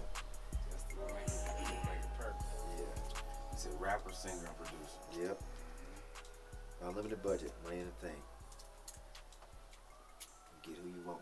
[0.72, 2.44] That's the way make it, perfect.
[2.80, 2.86] yeah,
[3.52, 5.28] He said rapper, singer, and producer.
[5.30, 5.40] yep.
[6.88, 8.16] Unlimited budget, money in the thing.
[10.64, 11.22] Get who you want.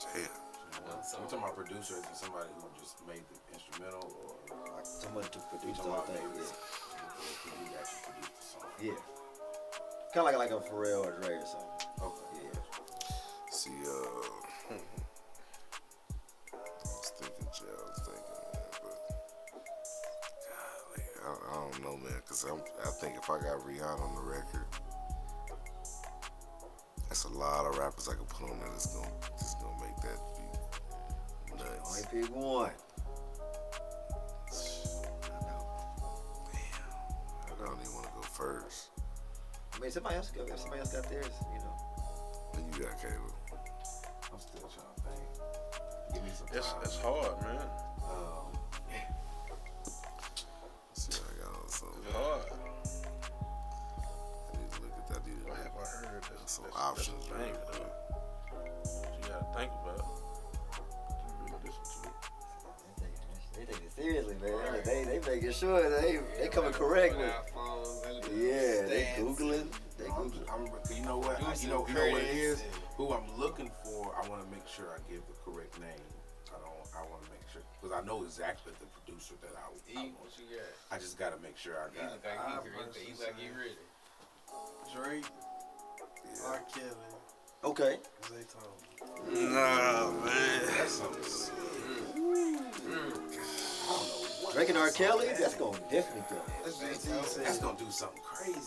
[0.00, 0.22] Damn.
[0.22, 1.20] One You song.
[1.24, 1.94] talking about producer?
[1.94, 4.08] Is it somebody who just made the instrumental,
[4.48, 6.16] or Like someone to produce the whole thing.
[6.16, 8.70] Yeah, who actually produced the song?
[8.80, 8.96] yeah.
[10.14, 11.81] Kind of like like a Pharrell or Dre or something.
[22.42, 24.66] Because I'm, I think if I got Rihanna on the record,
[27.08, 29.96] that's a lot of rappers I could put on there that's gonna, that's gonna make
[29.96, 32.06] that be nuts.
[32.10, 32.70] Only pick one.
[35.24, 35.90] I know.
[37.46, 38.90] I don't even want to go first.
[39.74, 40.58] I mean, somebody else got.
[40.58, 41.76] Somebody else got theirs, you know.
[42.50, 43.32] What you got, Caleb?
[44.32, 46.14] I'm still trying to think.
[46.14, 46.80] Give me some That's time.
[46.82, 47.81] that's hard, man.
[59.62, 59.98] Think about.
[59.98, 60.04] it.
[61.22, 62.14] You really listen to it.
[63.56, 64.82] They take, it seriously, man.
[64.84, 67.30] They they making sure they they coming correct with.
[67.56, 69.66] Our they look Yeah, they googling.
[69.98, 70.48] They I'm, googling.
[70.50, 71.36] I'm, you know what?
[71.42, 72.60] I, you know, you know what it credits is.
[72.62, 76.06] and- Who I'm looking for, I want to make sure I give the correct name.
[76.50, 76.82] I don't.
[76.96, 79.62] I want to make sure because I know exactly the producer that I.
[79.62, 80.20] I, want.
[80.20, 80.96] what you got?
[80.96, 82.12] I just got to make sure I He got.
[82.12, 83.14] look like I he ready.
[83.20, 83.78] Like he ready.
[84.92, 85.24] Drake,
[86.26, 86.48] Yeah.
[86.50, 86.60] R.
[86.74, 87.08] Kelly,
[87.64, 87.96] Okay.
[88.28, 88.44] Zay
[89.30, 90.62] Nah, man.
[90.76, 91.51] That's something.
[94.52, 94.90] Drake and R.
[94.90, 96.36] Kelly, that's gonna definitely go.
[96.64, 96.78] That's
[97.36, 98.58] That's gonna do something crazy.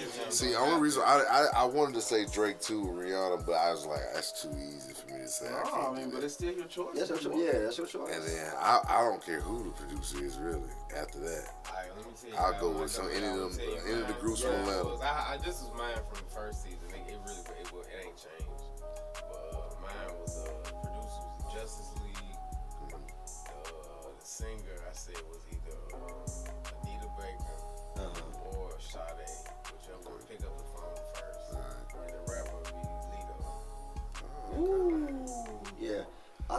[0.00, 0.30] Yeah.
[0.30, 1.22] See, the only reason I,
[1.54, 4.92] I I wanted to say Drake too, Rihanna, but I was like, that's too easy
[4.94, 5.46] for me to say.
[5.48, 6.14] I No, can't I do mean, that.
[6.14, 6.88] but it's still your choice.
[6.96, 7.32] That's your you choice.
[7.34, 7.44] want.
[7.44, 8.14] Yeah, that's your choice.
[8.14, 10.62] And then I, I don't care who the producer is really.
[10.96, 12.36] After that, Alright, let me tell you.
[12.54, 14.20] I'll go with some- any of them- any of the mine.
[14.20, 15.04] groups from Yeah, Atlanta.
[15.04, 16.78] I, I, this was mine from the first season.
[16.88, 18.63] It, it really, it, will- it ain't changed.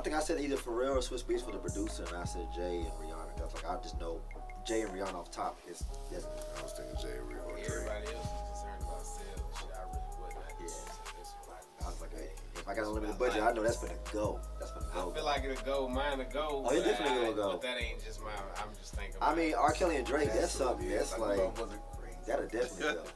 [0.06, 2.78] Think I said either Pharrell or Swizz Beatz for the producer, and I said Jay
[2.86, 3.36] and Rihanna.
[3.40, 4.22] That's like I just know
[4.64, 5.80] Jay and Rihanna off top is
[6.12, 6.46] definitely.
[6.60, 7.66] I was thinking Jay or Drake.
[7.66, 9.74] Everybody else was concerned about sales and shit.
[9.74, 10.46] I really wasn't.
[10.62, 10.68] Yeah.
[10.68, 10.86] just,
[11.18, 13.82] this was like, I was like, hey, if I got unlimited budget, I know that's
[13.82, 14.40] gonna go.
[14.60, 15.10] That's gonna go.
[15.10, 16.62] I feel like it'll go, mine will go.
[16.64, 17.50] Oh, it but definitely I- will go.
[17.58, 18.30] But that ain't just my.
[18.62, 19.18] I'm just thinking.
[19.20, 19.74] I mean, R.
[19.74, 20.86] Kelly and Drake, that's something.
[20.88, 22.18] Yeah, That's like, like what wasn't crazy.
[22.28, 23.10] that'll definitely go.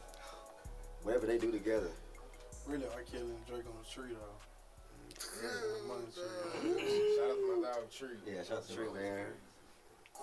[1.05, 1.93] Whatever they do together.
[2.65, 3.05] Really, R.
[3.05, 4.38] Kelly and Drake on the tree though
[5.19, 5.51] shout
[7.35, 8.17] to my dog Tree.
[8.25, 9.25] Yeah, shout out to Tree, man.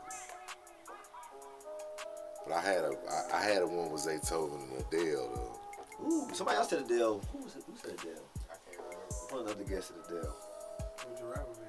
[2.46, 5.54] But I had a, I, I had a one with Zaytoven and Adele, though.
[6.06, 7.22] Ooh, somebody else said Adele.
[7.32, 7.64] Who was it?
[7.66, 8.24] Who said Adele?
[8.50, 9.06] I can't remember.
[9.30, 10.36] One another guest at Adele.
[11.10, 11.67] Who's your rapper be?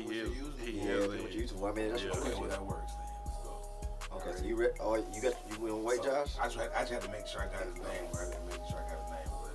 [0.00, 0.36] He What is.
[0.36, 1.52] you use He Yeah, what you use.
[1.52, 2.10] Well, I mean, that's Yeah.
[2.10, 3.06] what Okay, you well that works then.
[3.26, 4.16] Let's go.
[4.16, 6.36] Okay, so you re- oh you got you went wait, So, Josh?
[6.40, 6.70] I tried.
[6.74, 8.34] I just had to make sure I got his name right.
[8.34, 9.54] and Make sure I got his name, but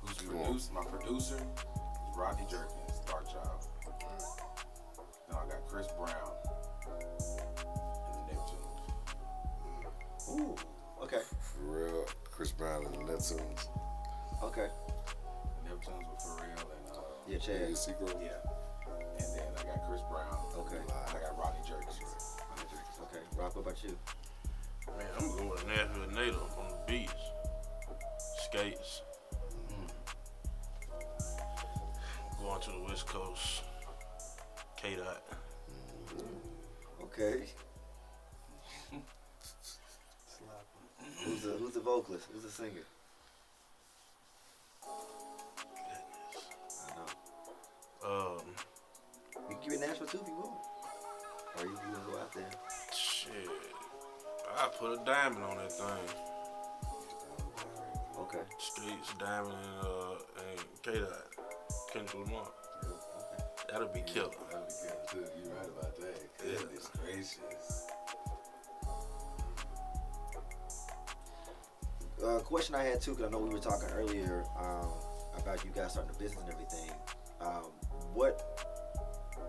[0.00, 0.44] who's Come on.
[0.44, 0.72] produced?
[0.72, 3.66] My producer is Rodney Jerkins, Darkchild.
[5.30, 6.32] Now I got Chris Brown
[6.86, 8.90] and the Neptunes.
[10.30, 10.54] Ooh,
[11.02, 13.68] okay, For real, Chris Brown and the Neptunes.
[14.42, 14.68] okay.
[15.64, 16.95] The Neptunes with Pharrell and uh,
[17.28, 17.66] Yeah, Chad.
[17.68, 18.16] Yeah, Secret.
[18.22, 18.38] yeah.
[19.18, 20.38] And then I got Chris Brown.
[20.56, 20.76] Okay.
[20.76, 21.98] And I got Rodney Jerkins.
[21.98, 23.00] Rodney Jerkins.
[23.02, 23.98] Okay, Rock, what about you?
[24.96, 27.10] Man, I'm going with Nashville native on the beach.
[28.44, 29.02] Skates.
[29.68, 29.88] Mm-hmm.
[32.44, 33.64] Going to the West Coast.
[34.76, 35.22] K Dot.
[36.08, 37.04] Mm-hmm.
[37.04, 37.46] Okay.
[41.24, 42.28] who's the who's the vocalist?
[42.32, 42.84] Who's the singer?
[50.12, 50.58] You can give it Nashville too if you want.
[51.56, 52.50] Or you, you wanna go out there?
[52.92, 53.32] shit.
[54.56, 55.86] I put a diamond on that thing.
[58.18, 58.38] Okay.
[58.58, 60.14] Skates, diamond, and uh,
[60.50, 61.10] and K Dot.
[61.92, 62.48] Kendrick Lamar.
[63.70, 64.30] That'll be killer.
[64.50, 65.24] That'll be good too.
[65.42, 66.18] You're right about that.
[66.44, 66.58] Yeah.
[66.58, 67.86] Goodness gracious.
[72.24, 74.88] Uh, question I had too, because I know we were talking earlier um,
[75.36, 76.90] about you guys starting a business and everything.
[77.40, 77.70] Um,
[78.14, 78.55] what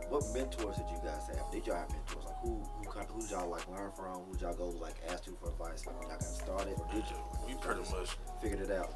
[0.10, 1.52] what mentors did you guys have?
[1.52, 2.26] Did y'all have mentors?
[2.26, 4.24] Like who who kind who y'all like learn from?
[4.24, 5.86] Who y'all go like ask to for advice?
[5.86, 7.18] Like when y'all got started, or did you?
[7.48, 8.94] We pretty much figured it out.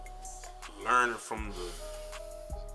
[0.84, 1.68] learning from the.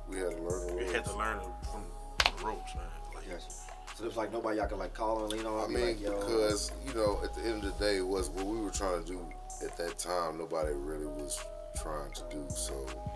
[0.09, 1.39] We had to learn We had to learn
[1.70, 1.82] from
[2.24, 2.84] the ropes, man.
[3.14, 3.51] Like, Gotcha.
[3.97, 5.64] So there's like nobody y'all could like call and lean on.
[5.64, 8.28] I mean, like, Yo, because you know, at the end of the day, it was
[8.28, 9.20] what we were trying to do
[9.64, 10.37] at that time.
[10.37, 11.43] Nobody really was
[11.82, 12.45] trying to do.
[12.55, 13.16] So, of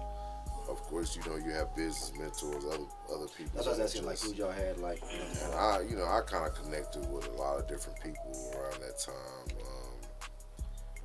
[0.91, 2.84] course, you know, you have business mentors, other
[3.14, 3.53] other people.
[3.55, 4.07] that's what I was asking.
[4.07, 5.01] Like who y'all had like.
[5.12, 8.03] You know, And I, you know, I kind of connected with a lot of different
[8.03, 9.47] people around that time.
[9.62, 9.95] Um,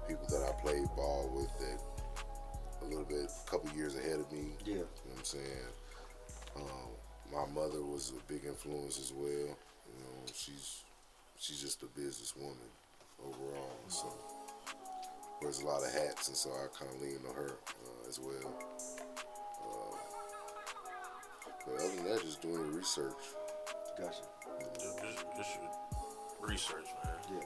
[0.07, 1.79] people that I played ball with that
[2.81, 4.53] a little bit, a couple years ahead of me.
[4.65, 4.73] yeah.
[4.73, 5.69] You know what I'm saying?
[6.55, 6.89] Um,
[7.31, 9.29] my mother was a big influence as well.
[9.29, 10.83] You know, she's
[11.37, 12.69] she's just a businesswoman
[13.23, 13.77] overall.
[13.87, 14.07] So
[15.41, 17.51] wears a lot of hats, and so I kind of lean on her
[17.85, 18.53] uh, as well.
[21.65, 23.13] But other than that, just doing the research.
[23.97, 24.21] Gotcha.
[24.73, 25.57] just, just, just
[26.41, 27.13] research, man.
[27.31, 27.39] Yeah.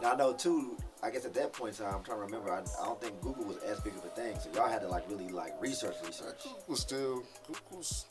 [0.00, 0.76] Now I know too.
[1.02, 2.52] I guess at that point in time, I'm trying to remember.
[2.52, 4.88] I, I don't think Google was as big of a thing, so y'all had to
[4.88, 6.46] like really like research, research.
[6.68, 8.06] Was still Google's.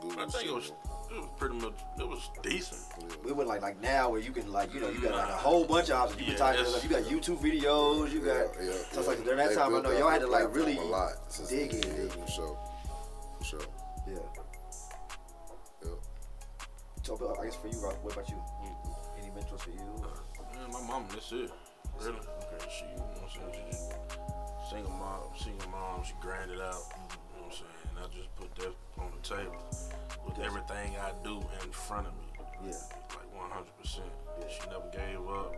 [0.00, 0.72] Google I think it was,
[1.10, 2.80] it was pretty much, it was decent.
[3.22, 5.32] We went like like now where you can like you know you got like a
[5.32, 5.38] mm-hmm.
[5.38, 6.20] whole bunch of options.
[6.20, 8.10] You can Yeah, type it's- you got YouTube videos.
[8.12, 9.02] You got Yeah, yeah, so it's yeah.
[9.02, 11.12] like during that They time I know y'all had to like really a lot
[11.50, 12.06] dig then, in.
[12.06, 12.26] yeah, for
[17.08, 18.36] So but I guess for you, Rock, what about you?
[18.36, 19.80] Who- Any mentors for you?
[20.52, 21.50] Man, my mom, that's it.
[21.98, 22.18] Really?
[22.20, 22.68] Okay.
[22.68, 23.64] She, you know what I'm saying?
[23.64, 26.04] She just single mom, single mom.
[26.04, 26.84] She grinded out.
[26.92, 27.80] You know what I'm saying?
[27.88, 29.56] And I just put that on the table
[30.26, 32.28] with everything I do in front of me.
[32.68, 32.76] Yeah.
[33.16, 34.04] Like 100%.
[34.52, 35.56] She never gave up.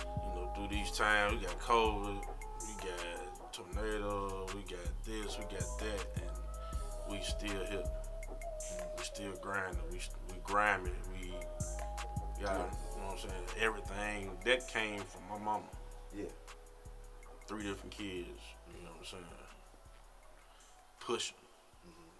[0.00, 5.44] You know, through these times, we got COVID, we got tornado, we got this, we
[5.44, 7.84] got that, and we still here.
[8.96, 9.78] We still grinding.
[9.92, 9.98] We
[10.46, 10.92] grinding.
[11.12, 11.32] We
[12.42, 12.52] got,
[12.94, 13.44] you know what I'm saying?
[13.60, 15.64] Everything that came from my mama.
[16.16, 16.24] Yeah.
[17.46, 18.40] Three different kids.
[18.68, 19.24] You know what I'm saying?
[21.00, 21.36] Pushing.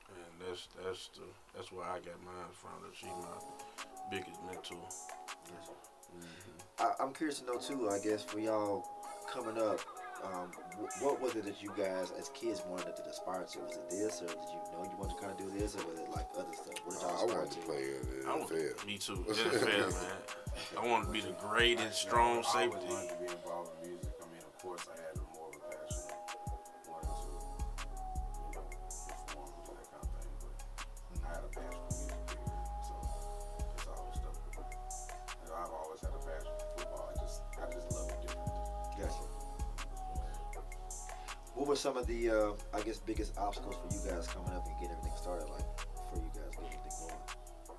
[0.09, 1.23] And that's that's the
[1.55, 2.71] that's where I got mine from.
[2.83, 3.39] That she's my
[4.11, 4.77] biggest mentor.
[5.47, 6.59] Mm-hmm.
[6.79, 7.91] I, I'm curious to know too.
[7.91, 8.87] I guess for y'all
[9.33, 9.81] coming up,
[10.25, 10.51] um,
[11.01, 13.59] what was it that you guys as kids wanted to aspire to?
[13.61, 15.87] Was it this, or did you know you wanted to kind of do this, or
[15.89, 16.75] was it like other stuff?
[16.85, 18.87] What did y'all I wanted to play in the I want, NFL.
[18.87, 19.25] me too.
[19.29, 20.83] NFL, man.
[20.83, 22.87] I want to be the greatest strong I always safety.
[22.89, 24.13] wanted to be involved in music.
[24.21, 26.03] I mean, of course, I had more of a passion,
[26.89, 27.33] wanted to,
[28.41, 28.65] you know,
[29.07, 30.33] perform and that kind of thing.
[30.41, 30.55] But
[31.23, 31.86] I had a passion
[41.67, 44.65] What were some of the, uh, I guess, biggest obstacles for you guys coming up
[44.69, 45.49] and getting everything started?
[45.51, 45.67] Like
[46.07, 47.19] for you guys getting everything going.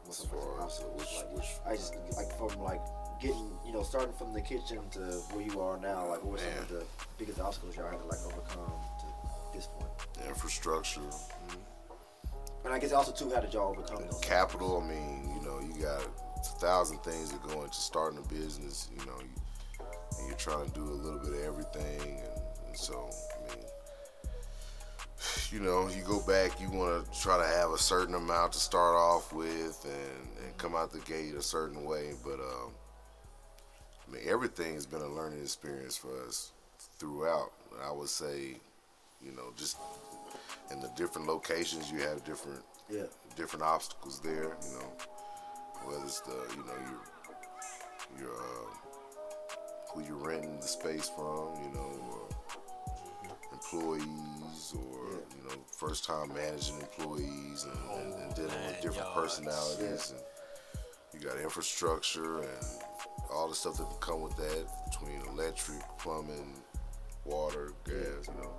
[0.04, 1.00] What's some the far obstacles?
[1.00, 2.82] which, like, which I just like from like
[3.22, 5.00] getting, you know, starting from the kitchen to
[5.32, 6.06] where you are now.
[6.10, 6.84] Like, what were some of the
[7.18, 9.08] biggest obstacles y'all had to like overcome to
[9.56, 9.88] this point?
[10.28, 11.00] infrastructure,
[12.66, 14.20] And I guess also too, how did y'all overcome those?
[14.20, 18.28] Capital, I mean, you know, you got a thousand things that go into starting a
[18.28, 19.86] business, you know, you,
[20.20, 22.20] and you're trying to do a little bit of everything.
[22.20, 23.10] And, and so,
[25.52, 28.60] you know, you go back, you want to try to have a certain amount to
[28.60, 32.14] start off with and, and come out the gate a certain way.
[32.24, 32.72] But, um,
[34.08, 36.52] I mean, everything has been a learning experience for us
[37.00, 37.52] throughout.
[37.84, 38.56] I would say,
[39.24, 39.78] you know, just
[40.72, 43.04] in the different locations, you have different Yeah.
[43.36, 44.56] different obstacles there.
[44.64, 44.92] You know,
[45.86, 46.74] whether it's the you know
[48.18, 48.70] your your uh,
[49.94, 52.30] who you're renting the space from, you know, or
[54.74, 60.12] employees, or you know, first time managing employees and, and, and dealing with different personalities,
[60.12, 60.22] and
[61.14, 62.66] you got infrastructure and
[63.32, 66.54] all the stuff that can come with that between electric, plumbing,
[67.26, 68.54] water, gas, you know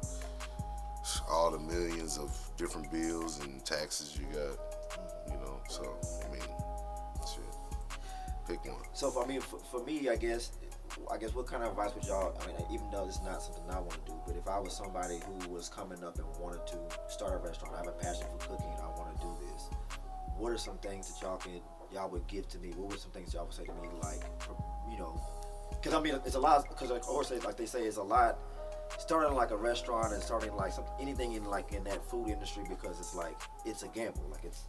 [1.30, 4.58] all the millions of different bills and taxes you got,
[5.26, 5.60] you know.
[5.68, 5.96] So
[6.26, 6.42] I mean,
[7.26, 7.98] shit,
[8.46, 8.82] pick one.
[8.92, 10.52] So for, I mean, for, for me, I guess,
[11.10, 12.38] I guess, what kind of advice would y'all?
[12.42, 14.58] I mean, even though this is not something I want to do, but if I
[14.58, 16.78] was somebody who was coming up and wanted to
[17.08, 19.70] start a restaurant, I have a passion for cooking, and I want to do this.
[20.36, 21.60] What are some things that y'all can
[21.92, 22.70] y'all would give to me?
[22.76, 24.22] What were some things y'all would say to me, like,
[24.90, 25.20] you know,
[25.70, 26.68] because I mean, it's a lot.
[26.68, 28.38] Because of course, like they say, it's a lot.
[28.98, 32.64] Starting like a restaurant and starting like some anything in like in that food industry
[32.68, 33.36] because it's like
[33.66, 34.26] it's a gamble.
[34.30, 34.62] Like it's.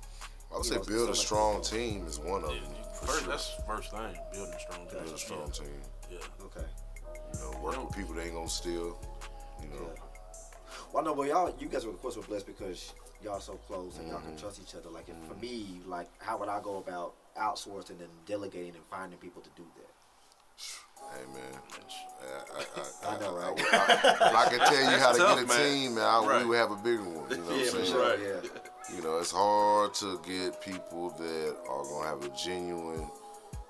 [0.52, 2.60] I would say know, build a strong team is one of them.
[2.94, 3.30] For First, sure.
[3.30, 4.18] that's first thing.
[4.34, 5.00] Building a strong team.
[5.04, 5.82] Build a strong team.
[6.10, 6.18] Yeah.
[6.46, 6.66] Okay.
[7.34, 9.00] You know, work with people that ain't gonna steal.
[9.62, 9.92] You know.
[10.94, 12.94] Well, no, but y'all, you guys, were of course, were blessed because
[13.24, 14.40] y'all so close and y'all can Mhm.
[14.40, 14.90] trust each other.
[14.90, 19.20] Like, if, for me, like, how would I go about outsourcing and delegating and finding
[19.20, 19.90] people to do that?
[21.12, 21.62] Hey man,
[22.22, 23.74] I, I, I, I know, right?
[23.74, 25.72] I, I, if I can tell you how to That's get a man.
[25.74, 26.42] team, man, I, Right.
[26.44, 27.30] we would have a bigger one.
[27.32, 27.86] You know what Yeah, I'm for saying?
[27.86, 28.20] sure, Right.
[28.20, 28.96] yeah.
[28.96, 33.10] You know, it's hard to get people that are gonna have a genuine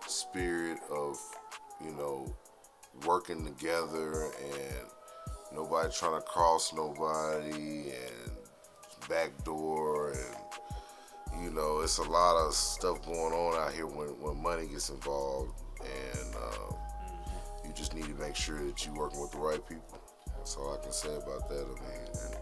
[0.08, 1.18] spirit of,
[1.84, 2.34] you know,
[3.06, 4.88] working together and
[5.54, 8.32] nobody trying to cross nobody and
[9.08, 10.36] backdoor and
[11.42, 14.90] you know, it's a lot of stuff going on out here when, when money gets
[14.90, 16.74] involved, and uh,
[17.66, 20.00] you just need to make sure that you're working with the right people.
[20.38, 21.66] That's all I can say about that.
[21.66, 22.36] I mean, and,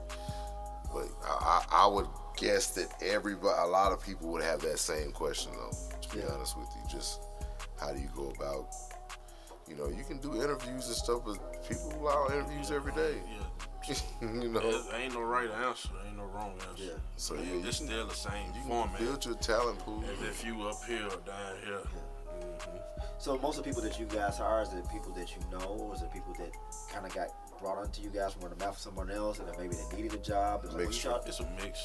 [0.94, 2.08] but I, I, I would
[2.38, 5.98] guess that everybody, a lot of people would have that same question though.
[6.02, 7.22] To be honest with you, just
[7.80, 8.74] how do you go about?
[9.68, 11.38] You know, you can do interviews and stuff, but
[11.68, 13.16] people who allow interviews every day.
[13.28, 13.96] Yeah.
[14.22, 14.60] you know.
[14.60, 15.90] There ain't no right answer.
[16.06, 16.84] Ain't no wrong answer.
[16.84, 16.92] Yeah.
[17.18, 19.00] So, But yeah, you it's can- still the same you can format.
[19.00, 20.04] build your talent pool.
[20.12, 21.80] As if you up here or down here.
[21.80, 22.78] Mm-hmm.
[23.20, 25.66] So, most of the people that you guys hire, is it people that you know,
[25.66, 26.52] or is it people that
[26.92, 27.28] kind of got
[27.60, 30.14] brought onto you guys from the mouth of someone else, and then maybe they needed
[30.14, 30.62] a job?
[30.64, 31.82] It's like, when y'all- It's a mix.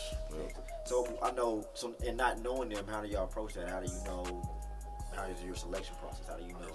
[0.84, 3.68] So, I know, so, and not knowing them, how do y'all approach that?
[3.70, 4.48] How do you know?
[5.16, 6.26] How is your selection process?
[6.28, 6.72] How do you know?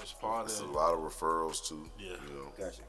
[0.00, 1.88] It's part It's a lot of referrals too.
[1.98, 2.12] Yeah.
[2.28, 2.82] You know, Gotcha.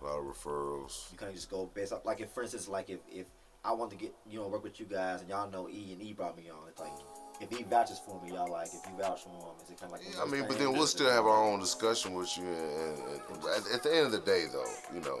[0.00, 1.10] a lot of referrals.
[1.12, 3.26] You kind of just go based off, like if, for instance, like if, if
[3.64, 6.02] I want to get, you know, work with you guys and y'all know E and
[6.02, 6.92] E brought me on, it's like,
[7.40, 9.92] if E vouches for me, y'all like, if you vouch for him, is it kind
[9.92, 12.44] of like, one I mean, but then we'll still have our own discussion with you.
[12.44, 15.20] And, and, and at, at the end of the day, though, you know,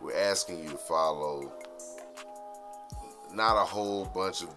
[0.00, 1.52] we're asking you to follow
[3.32, 4.48] not a whole bunch of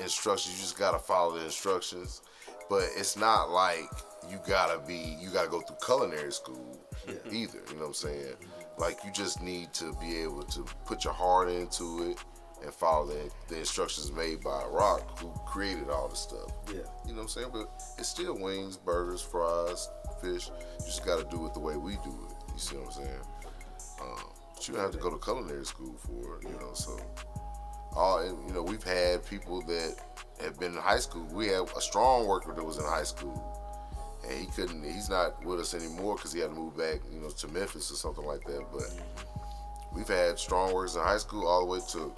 [0.00, 0.56] instructions.
[0.56, 2.22] You just gotta follow the instructions.
[2.68, 3.90] But it's not like
[4.30, 6.78] you gotta be, you gotta go through culinary school
[7.30, 7.60] either.
[7.68, 8.34] You know what I'm saying?
[8.78, 12.18] Like you just need to be able to put your heart into it
[12.62, 16.50] and follow the, the instructions made by Rock, who created all the stuff.
[16.68, 16.80] Yeah.
[17.06, 17.50] You know what I'm saying?
[17.52, 17.68] But
[17.98, 19.88] it's still wings, burgers, fries,
[20.22, 20.50] fish.
[20.80, 22.52] You just got to do it the way we do it.
[22.52, 23.20] You see what I'm saying?
[24.00, 26.72] Um, but you don't have to go to culinary school for it, you know.
[26.74, 26.98] So,
[27.94, 29.96] all and, you know, we've had people that
[30.40, 31.26] have been in high school.
[31.32, 33.60] We had a strong worker that was in high school,
[34.28, 34.82] and he couldn't.
[34.84, 37.90] He's not with us anymore because he had to move back, you know, to Memphis
[37.90, 38.64] or something like that.
[38.72, 38.92] But
[39.94, 42.12] we've had strong workers in high school all the way to,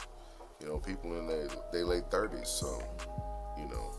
[0.61, 2.47] you know, people in their, their late 30s.
[2.47, 2.83] So,
[3.59, 3.95] you know,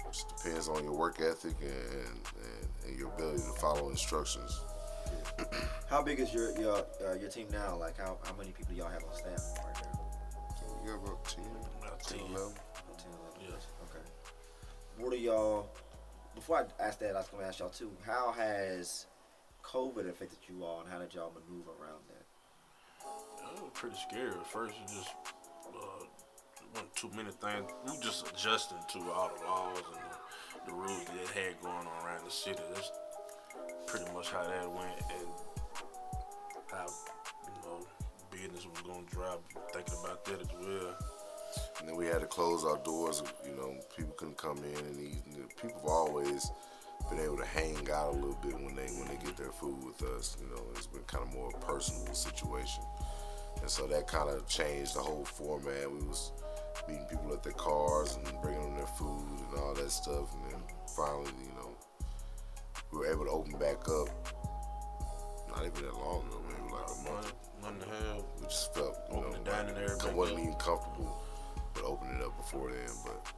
[0.00, 4.60] it just depends on your work ethic and, and, and your ability to follow instructions.
[5.88, 7.76] How big is your your uh, your team now?
[7.76, 10.00] Like how, how many people y'all have on staff right now?
[10.82, 11.44] We got about 10,
[11.80, 12.26] About 10, 10.
[12.28, 12.52] 11.
[12.98, 13.06] 10,
[13.48, 13.60] 11.
[13.84, 14.04] Okay.
[14.98, 15.68] What are y'all?
[16.34, 17.90] Before I ask that, I was gonna ask y'all too.
[18.04, 19.06] How has
[19.62, 22.24] COVID affected you all, and how did y'all maneuver around that?
[23.54, 24.74] It was pretty scary at first.
[24.82, 25.14] It just
[25.68, 26.04] uh,
[26.72, 27.70] wasn't too many things.
[27.86, 32.06] We just adjusting to all the laws and the, the rules that had going on
[32.06, 32.60] around the city.
[32.74, 32.90] That's
[33.86, 35.28] pretty much how that went, and
[36.70, 36.86] how
[37.44, 37.86] you know
[38.30, 39.42] business was gonna drop.
[39.72, 40.96] Thinking about that as well.
[41.78, 43.22] And then we had to close our doors.
[43.44, 45.22] You know, people couldn't come in and eat.
[45.26, 46.50] And people have always
[47.10, 49.82] been able to hang out a little bit when they when they get their food
[49.84, 50.36] with us.
[50.40, 52.82] You know, it's been kind of more a personal situation,
[53.60, 55.90] and so that kind of changed the whole format.
[55.90, 56.32] We was
[56.88, 60.52] meeting people at their cars and bringing them their food and all that stuff, and
[60.52, 60.60] then
[60.96, 61.70] finally, you know,
[62.92, 64.08] we were able to open back up.
[65.48, 67.32] Not even that long ago, maybe like a month.
[67.60, 68.22] Month and a half.
[68.40, 70.44] We just felt, you Open know, the dining like, wasn't up.
[70.44, 71.21] even comfortable
[72.16, 73.32] it up before then, but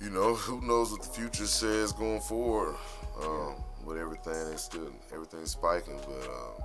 [0.00, 2.76] you know, who knows what the future says going forward.
[3.22, 6.62] Um, with everything, it's still everything's spiking, but um,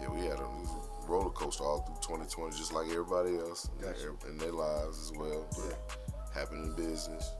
[0.00, 3.36] yeah, we had a, it was a roller coaster all through 2020, just like everybody
[3.36, 4.00] else in, Gotcha.
[4.00, 5.46] their, in their lives as well.
[5.50, 6.00] But
[6.32, 7.32] happened in business,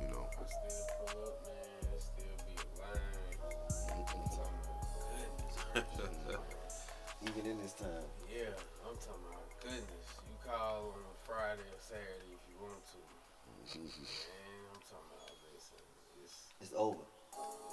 [0.00, 0.26] you know.
[0.46, 1.92] Still pull up, man.
[1.94, 3.34] It still be a line.
[3.90, 4.22] I'm talking
[5.74, 6.80] about goodness.
[7.28, 8.13] Even in this time.
[11.94, 12.98] Saturday if you want to.
[12.98, 13.78] Mm-hmm.
[13.78, 15.78] Man, I'm talking about listen.
[16.18, 17.06] It's, It's over.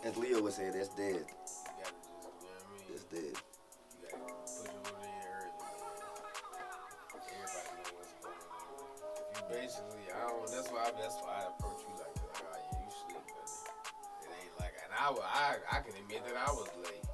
[0.05, 1.25] As Leo would say, that's dead.
[1.25, 2.85] you gotta just, you know what I mean?
[2.93, 3.33] It's dead.
[3.33, 5.89] You gotta put your in early, man.
[7.17, 8.77] Everybody know what's going on.
[9.25, 10.45] If you basically, I don't.
[10.53, 10.85] That's why.
[10.85, 13.49] I, that's why I approach you like, like, oh yeah, you sleep, but
[14.21, 14.77] it ain't like.
[14.85, 17.10] And I, I, I can admit that I was late.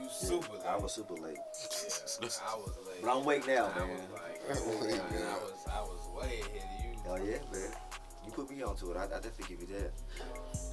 [0.00, 0.66] You super late.
[0.66, 1.36] I was super late.
[1.36, 3.02] Yeah, I was late.
[3.02, 3.88] But I'm awake now, I man.
[3.88, 7.00] was like, I'm I was, I was way ahead of you.
[7.08, 7.72] Oh yeah, man.
[8.24, 8.96] You put me onto it.
[8.96, 9.92] I, I definitely give you that.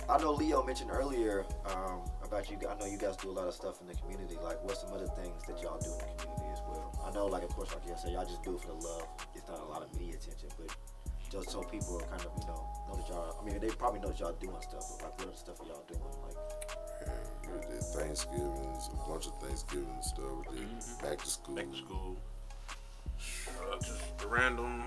[0.10, 2.58] I know Leo mentioned earlier um, about you.
[2.70, 4.38] I know you guys do a lot of stuff in the community.
[4.44, 6.92] Like, what's some other things that y'all do in the community as well?
[7.06, 9.08] I know, like, of course, like you said, y'all just do it for the love.
[9.34, 10.76] It's not a lot of media attention, but
[11.36, 13.38] just so people are kind of, you know, know that y'all.
[13.42, 15.66] I mean, they probably know that y'all doing stuff, but like, what other stuff are
[15.68, 16.02] y'all doing?
[16.24, 16.38] Like,
[17.02, 20.26] Yeah, we did Thanksgivings, a bunch of Thanksgiving stuff.
[20.52, 20.68] We did
[21.02, 21.56] back to school.
[21.56, 22.18] Back to school.
[23.50, 24.84] Uh, just random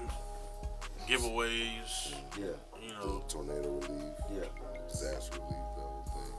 [1.08, 2.14] giveaways.
[2.38, 2.46] yeah,
[2.82, 4.44] You know, tornado relief, yeah,
[4.88, 6.34] disaster relief, the whole thing.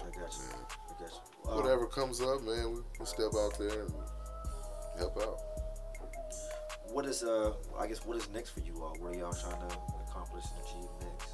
[0.00, 0.42] I got you.
[0.52, 1.50] I got you.
[1.50, 3.92] Um, Whatever comes up, man, we, we step out there and
[4.98, 5.38] help out.
[6.92, 7.52] What is uh?
[7.78, 8.96] I guess what is next for you all?
[9.00, 9.76] What are y'all trying to
[10.08, 11.30] accomplish and achieve next?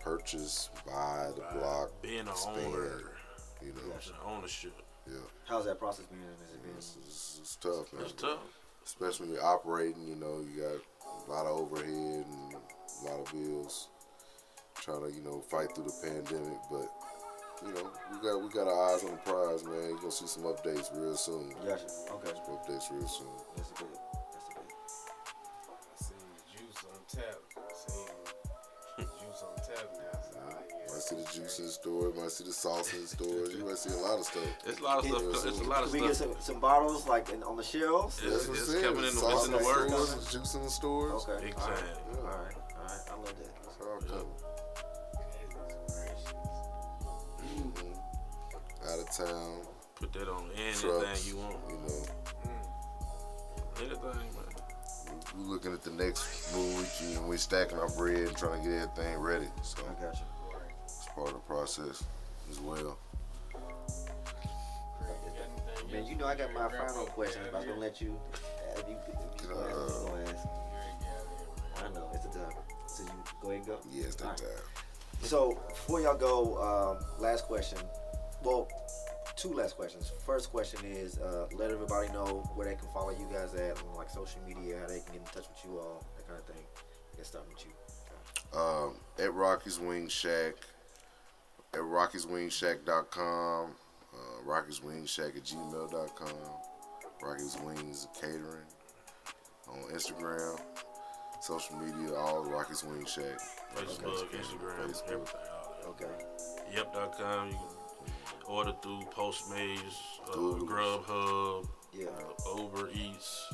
[0.00, 3.12] Purchase, buy the block, being an expand, owner,
[3.62, 4.72] You know, the ownership.
[5.06, 5.14] yeah,
[5.44, 6.18] How's that process been?
[6.18, 6.72] Has it been?
[6.76, 8.02] it's, it's, it's tough, man.
[8.02, 8.40] It's tough.
[8.84, 11.86] Especially when you're operating, you know, you got a lot of overhead
[12.26, 13.88] and a lot of bills.
[14.74, 16.90] Trying to, you know, fight through the pandemic, but
[17.64, 19.74] you know, we got we got our eyes on the prize, man.
[19.90, 21.50] You're gonna see some updates real soon.
[21.64, 21.86] Gotcha.
[22.10, 22.32] Okay.
[22.44, 23.28] Some updates real soon.
[23.56, 23.86] That's a good.
[31.16, 33.54] See the juice in the store, You might see the sauce in the stores.
[33.54, 34.44] You might see a lot of stuff.
[34.66, 35.22] It's a lot of stuff.
[35.22, 37.62] Yeah, It's a lot of Can we get some, some bottles like in, on the
[37.62, 38.20] shelves?
[38.24, 39.92] It's, That's what I'm it's coming in the, sauce it's in the in works.
[39.92, 41.26] stores, and juice in the stores.
[41.28, 41.44] Okay.
[41.46, 41.76] Big All right.
[41.78, 41.86] time.
[42.16, 42.54] All right.
[42.76, 43.00] All right.
[43.10, 43.54] I love that.
[43.62, 44.26] That's all coming.
[45.58, 46.32] goodness gracious.
[47.56, 47.96] Mhm.
[48.90, 51.26] Out of town, Put that on anything trucks.
[51.28, 51.56] you want.
[51.68, 52.04] You know,
[53.78, 54.46] Anything, man.
[55.36, 57.00] we're looking at the next move.
[57.00, 59.46] We, we stacking our bread and trying to get everything ready.
[59.62, 60.26] So I got you.
[61.14, 62.04] Part of the process
[62.50, 62.98] as well.
[65.90, 68.18] Man, you know I got my final questions, but I'm gonna let you.
[68.76, 70.46] If you, if you go ahead, go ask.
[71.84, 72.52] I know it's the time.
[72.86, 73.10] So you
[73.42, 73.78] go ahead and go.
[73.90, 74.38] Yeah, it's All right.
[74.38, 74.46] time.
[75.22, 77.78] So before y'all go, um, last question.
[78.42, 78.68] Well,
[79.36, 80.12] two last questions.
[80.24, 83.94] First question is uh, let everybody know where they can follow you guys at on
[83.96, 86.46] like social media, how they can get in touch with you all, that kind of
[86.46, 86.64] thing.
[87.12, 88.58] I guess start with you.
[88.58, 90.54] Um, at Rocky's Wing Shack,
[91.74, 93.70] at Rocky'sWingShack.com,
[94.12, 96.28] uh, Rocky's Wing Shack at gmail.com,
[97.22, 98.66] Rocky's Wings Catering
[99.68, 100.60] on Instagram,
[101.40, 103.38] social media, all Rocky's Wing Shack.
[103.74, 105.12] Facebook, Instagram, Facebook.
[105.12, 105.36] everything.
[105.50, 106.04] All that.
[106.04, 106.24] Okay.
[106.74, 107.48] Yep.com.
[107.50, 109.94] You can order through Postmates,
[110.28, 110.64] uh, Doodles.
[110.64, 112.08] Grubhub, Yeah.
[112.08, 113.46] uh, Uber Eats,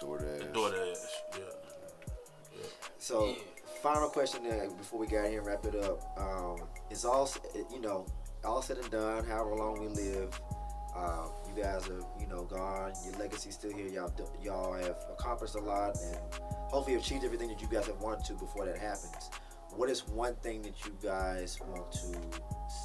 [0.00, 0.52] DoorDash.
[0.52, 1.06] DoorDash.
[1.36, 1.44] Yeah.
[2.98, 3.34] So,
[3.78, 4.42] final question
[4.76, 6.02] before we get here and wrap it up.
[6.18, 7.30] Um, it's all,
[7.72, 8.06] you know,
[8.44, 10.40] all said and done, however long we live,
[10.96, 12.92] uh, you guys are, you know, gone.
[13.04, 13.86] Your legacy's still here.
[13.88, 14.12] Y'all,
[14.42, 18.34] y'all have accomplished a lot and hopefully achieved everything that you guys have wanted to
[18.34, 19.30] before that happens.
[19.70, 22.40] What is one thing that you guys want to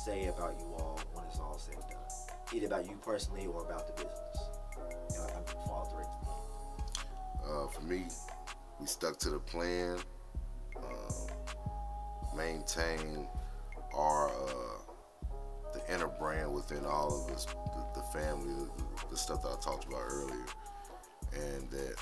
[0.05, 1.97] say about you all when it's all said and done?
[2.53, 4.37] Either about you personally or about the business.
[4.77, 5.33] You know.
[7.45, 8.05] Uh, for me,
[8.79, 9.97] we stuck to the plan.
[12.35, 13.27] Maintain
[13.93, 15.33] our uh,
[15.73, 19.59] the inner brand within all of us, the, the family, the, the stuff that I
[19.61, 20.45] talked about earlier,
[21.33, 21.95] and that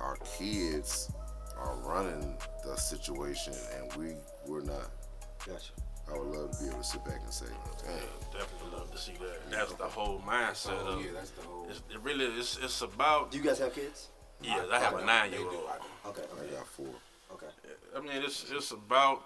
[0.00, 1.10] our kids
[1.58, 4.14] are running the situation and we
[4.46, 4.90] we're not.
[5.46, 5.72] Gotcha.
[6.08, 7.46] I would love to be able to sit back and say,
[7.84, 7.92] Yeah,
[8.32, 9.50] definitely love to see that.
[9.50, 11.66] That's the whole mindset Oh, of yeah, that's the whole.
[11.68, 12.00] it's, it.
[12.02, 13.30] Really, it's it's about.
[13.30, 14.08] Do you guys have kids?
[14.42, 15.54] Yeah, I have a nine year old.
[16.06, 16.22] Okay.
[16.22, 16.86] I got four.
[17.32, 17.46] Okay.
[17.96, 19.22] I mean, it's it's about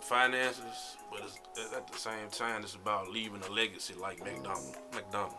[0.00, 4.76] finances, but it's, at the same time, it's about leaving a legacy like McDonald's.
[4.94, 5.36] McDonald's,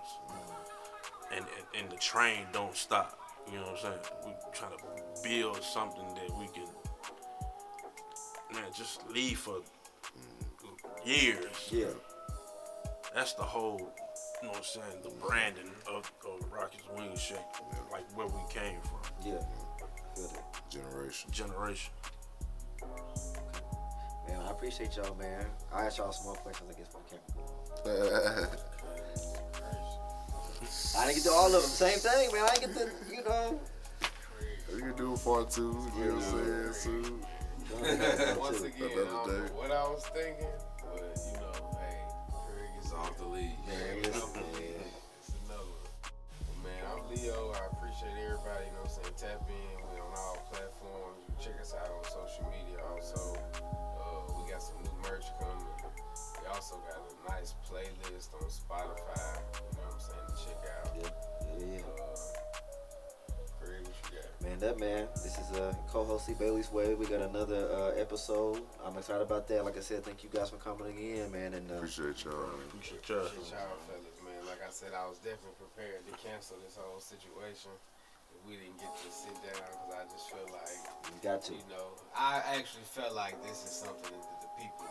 [1.32, 3.20] and, and and the train don't stop.
[3.52, 4.00] You know what I'm saying?
[4.26, 6.66] We trying to build something that we can,
[8.54, 9.62] man, just leave for
[11.06, 11.70] years.
[11.72, 11.86] Yeah.
[13.16, 13.80] That's the whole,
[14.42, 17.56] you know what I'm saying, the branding of, of Rocky's Wing Shack,
[17.92, 19.42] like where we came from, Yeah.
[20.70, 21.32] Generation.
[21.32, 21.92] generation.
[24.40, 25.46] Man, I appreciate y'all, man.
[25.74, 27.20] I ask y'all some more questions, I guess, for the
[27.84, 28.50] camera.
[30.98, 31.62] I didn't get to all of them.
[31.62, 32.44] Same thing, man.
[32.44, 33.60] I didn't get to, you know.
[34.74, 36.74] you can do a part two, you know what I'm saying?
[36.74, 37.20] Soon.
[38.40, 39.38] Once again, I don't day.
[39.44, 42.00] know what I was thinking, but you know, hey,
[42.32, 43.60] Craig is off the lead.
[43.68, 44.88] Man, listen, man.
[45.20, 46.64] It's another one.
[46.64, 47.54] Man, I'm Leo.
[47.54, 49.36] I appreciate everybody, you know what I'm saying?
[49.38, 49.84] Tap in.
[49.92, 51.28] We on all platforms.
[51.44, 52.69] Check us out on social media
[55.20, 55.66] merch coming.
[56.42, 60.62] We also got a nice playlist on Spotify, you know what I'm saying, to check
[60.72, 60.96] out.
[60.96, 61.10] Yeah,
[61.60, 62.04] yeah, yeah.
[62.04, 62.16] Uh,
[63.60, 64.42] Craig, what you got?
[64.42, 65.08] Man, that man.
[65.16, 66.96] This is uh, co-host C Bailey's Way.
[66.96, 68.62] We got another uh, episode.
[68.86, 69.66] I'm excited about that.
[69.66, 71.54] Like I said, thank you guys for coming again, man.
[71.54, 72.56] And uh, Appreciate y'all.
[72.72, 73.28] Appreciate y'all.
[73.28, 74.40] Appreciate y'all fellas, man.
[74.48, 77.72] Like I said, I was definitely prepared to cancel this whole situation.
[78.48, 80.80] We didn't get to sit down, because I just feel like,
[81.12, 81.52] you got to.
[81.52, 84.86] you know, I actually felt like this is something that the people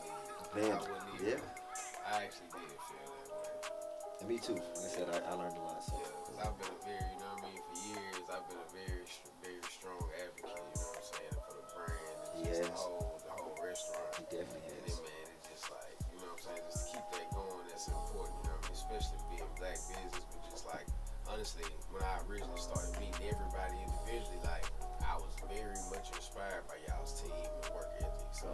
[0.56, 2.08] I wouldn't even, yeah.
[2.08, 4.24] I actually did feel that way.
[4.24, 4.56] And me too.
[4.56, 5.84] Like I said, I, I learned a lot.
[5.84, 5.92] So.
[6.00, 8.58] Yeah, because I've been a very, you know what I mean, for years, I've been
[8.64, 9.04] a very,
[9.44, 12.72] very strong advocate, you know what I'm saying, for the brand and just Yes.
[12.72, 14.08] the whole, the whole restaurant.
[14.18, 16.86] He definitely And then, man, it's just like, you know what I'm saying, just to
[16.96, 20.40] keep that going, that's important, you know what I mean, especially being black business, but
[20.48, 20.88] just like,
[21.28, 24.66] honestly, when I originally started meeting everybody individually, like,
[25.04, 28.32] I was very much inspired by y'all's team and work ethic.
[28.32, 28.48] So,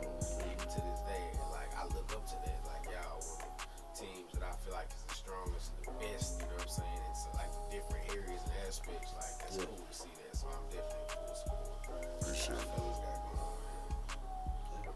[0.94, 4.74] this day, like, I look up to that, like, y'all the teams that I feel
[4.78, 8.04] like is the strongest and the best, you know what I'm saying, it's like different
[8.14, 9.66] areas and aspects, like, that's Yeah.
[9.66, 12.06] cool to see that, so I'm definitely in full support.
[12.22, 12.70] Appreciate it.
[12.70, 14.94] Fellas got going on, man.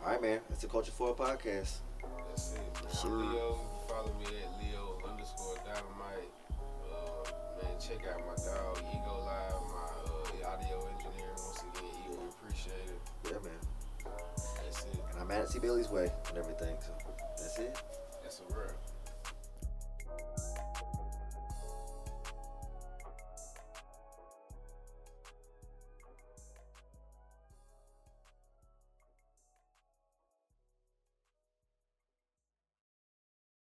[0.00, 0.40] All right, man.
[0.50, 1.82] It's the Culture Four podcast.
[2.30, 2.94] That's it, man.
[3.02, 3.58] I'm Leo.
[3.90, 6.30] Follow me at Leo underscore dynamite.
[6.86, 7.26] Uh,
[7.58, 9.49] man, check out my dog Ego Live,
[15.30, 16.76] I'm at C Bailey's Way and everything.
[16.80, 16.92] So
[17.36, 17.76] that's it.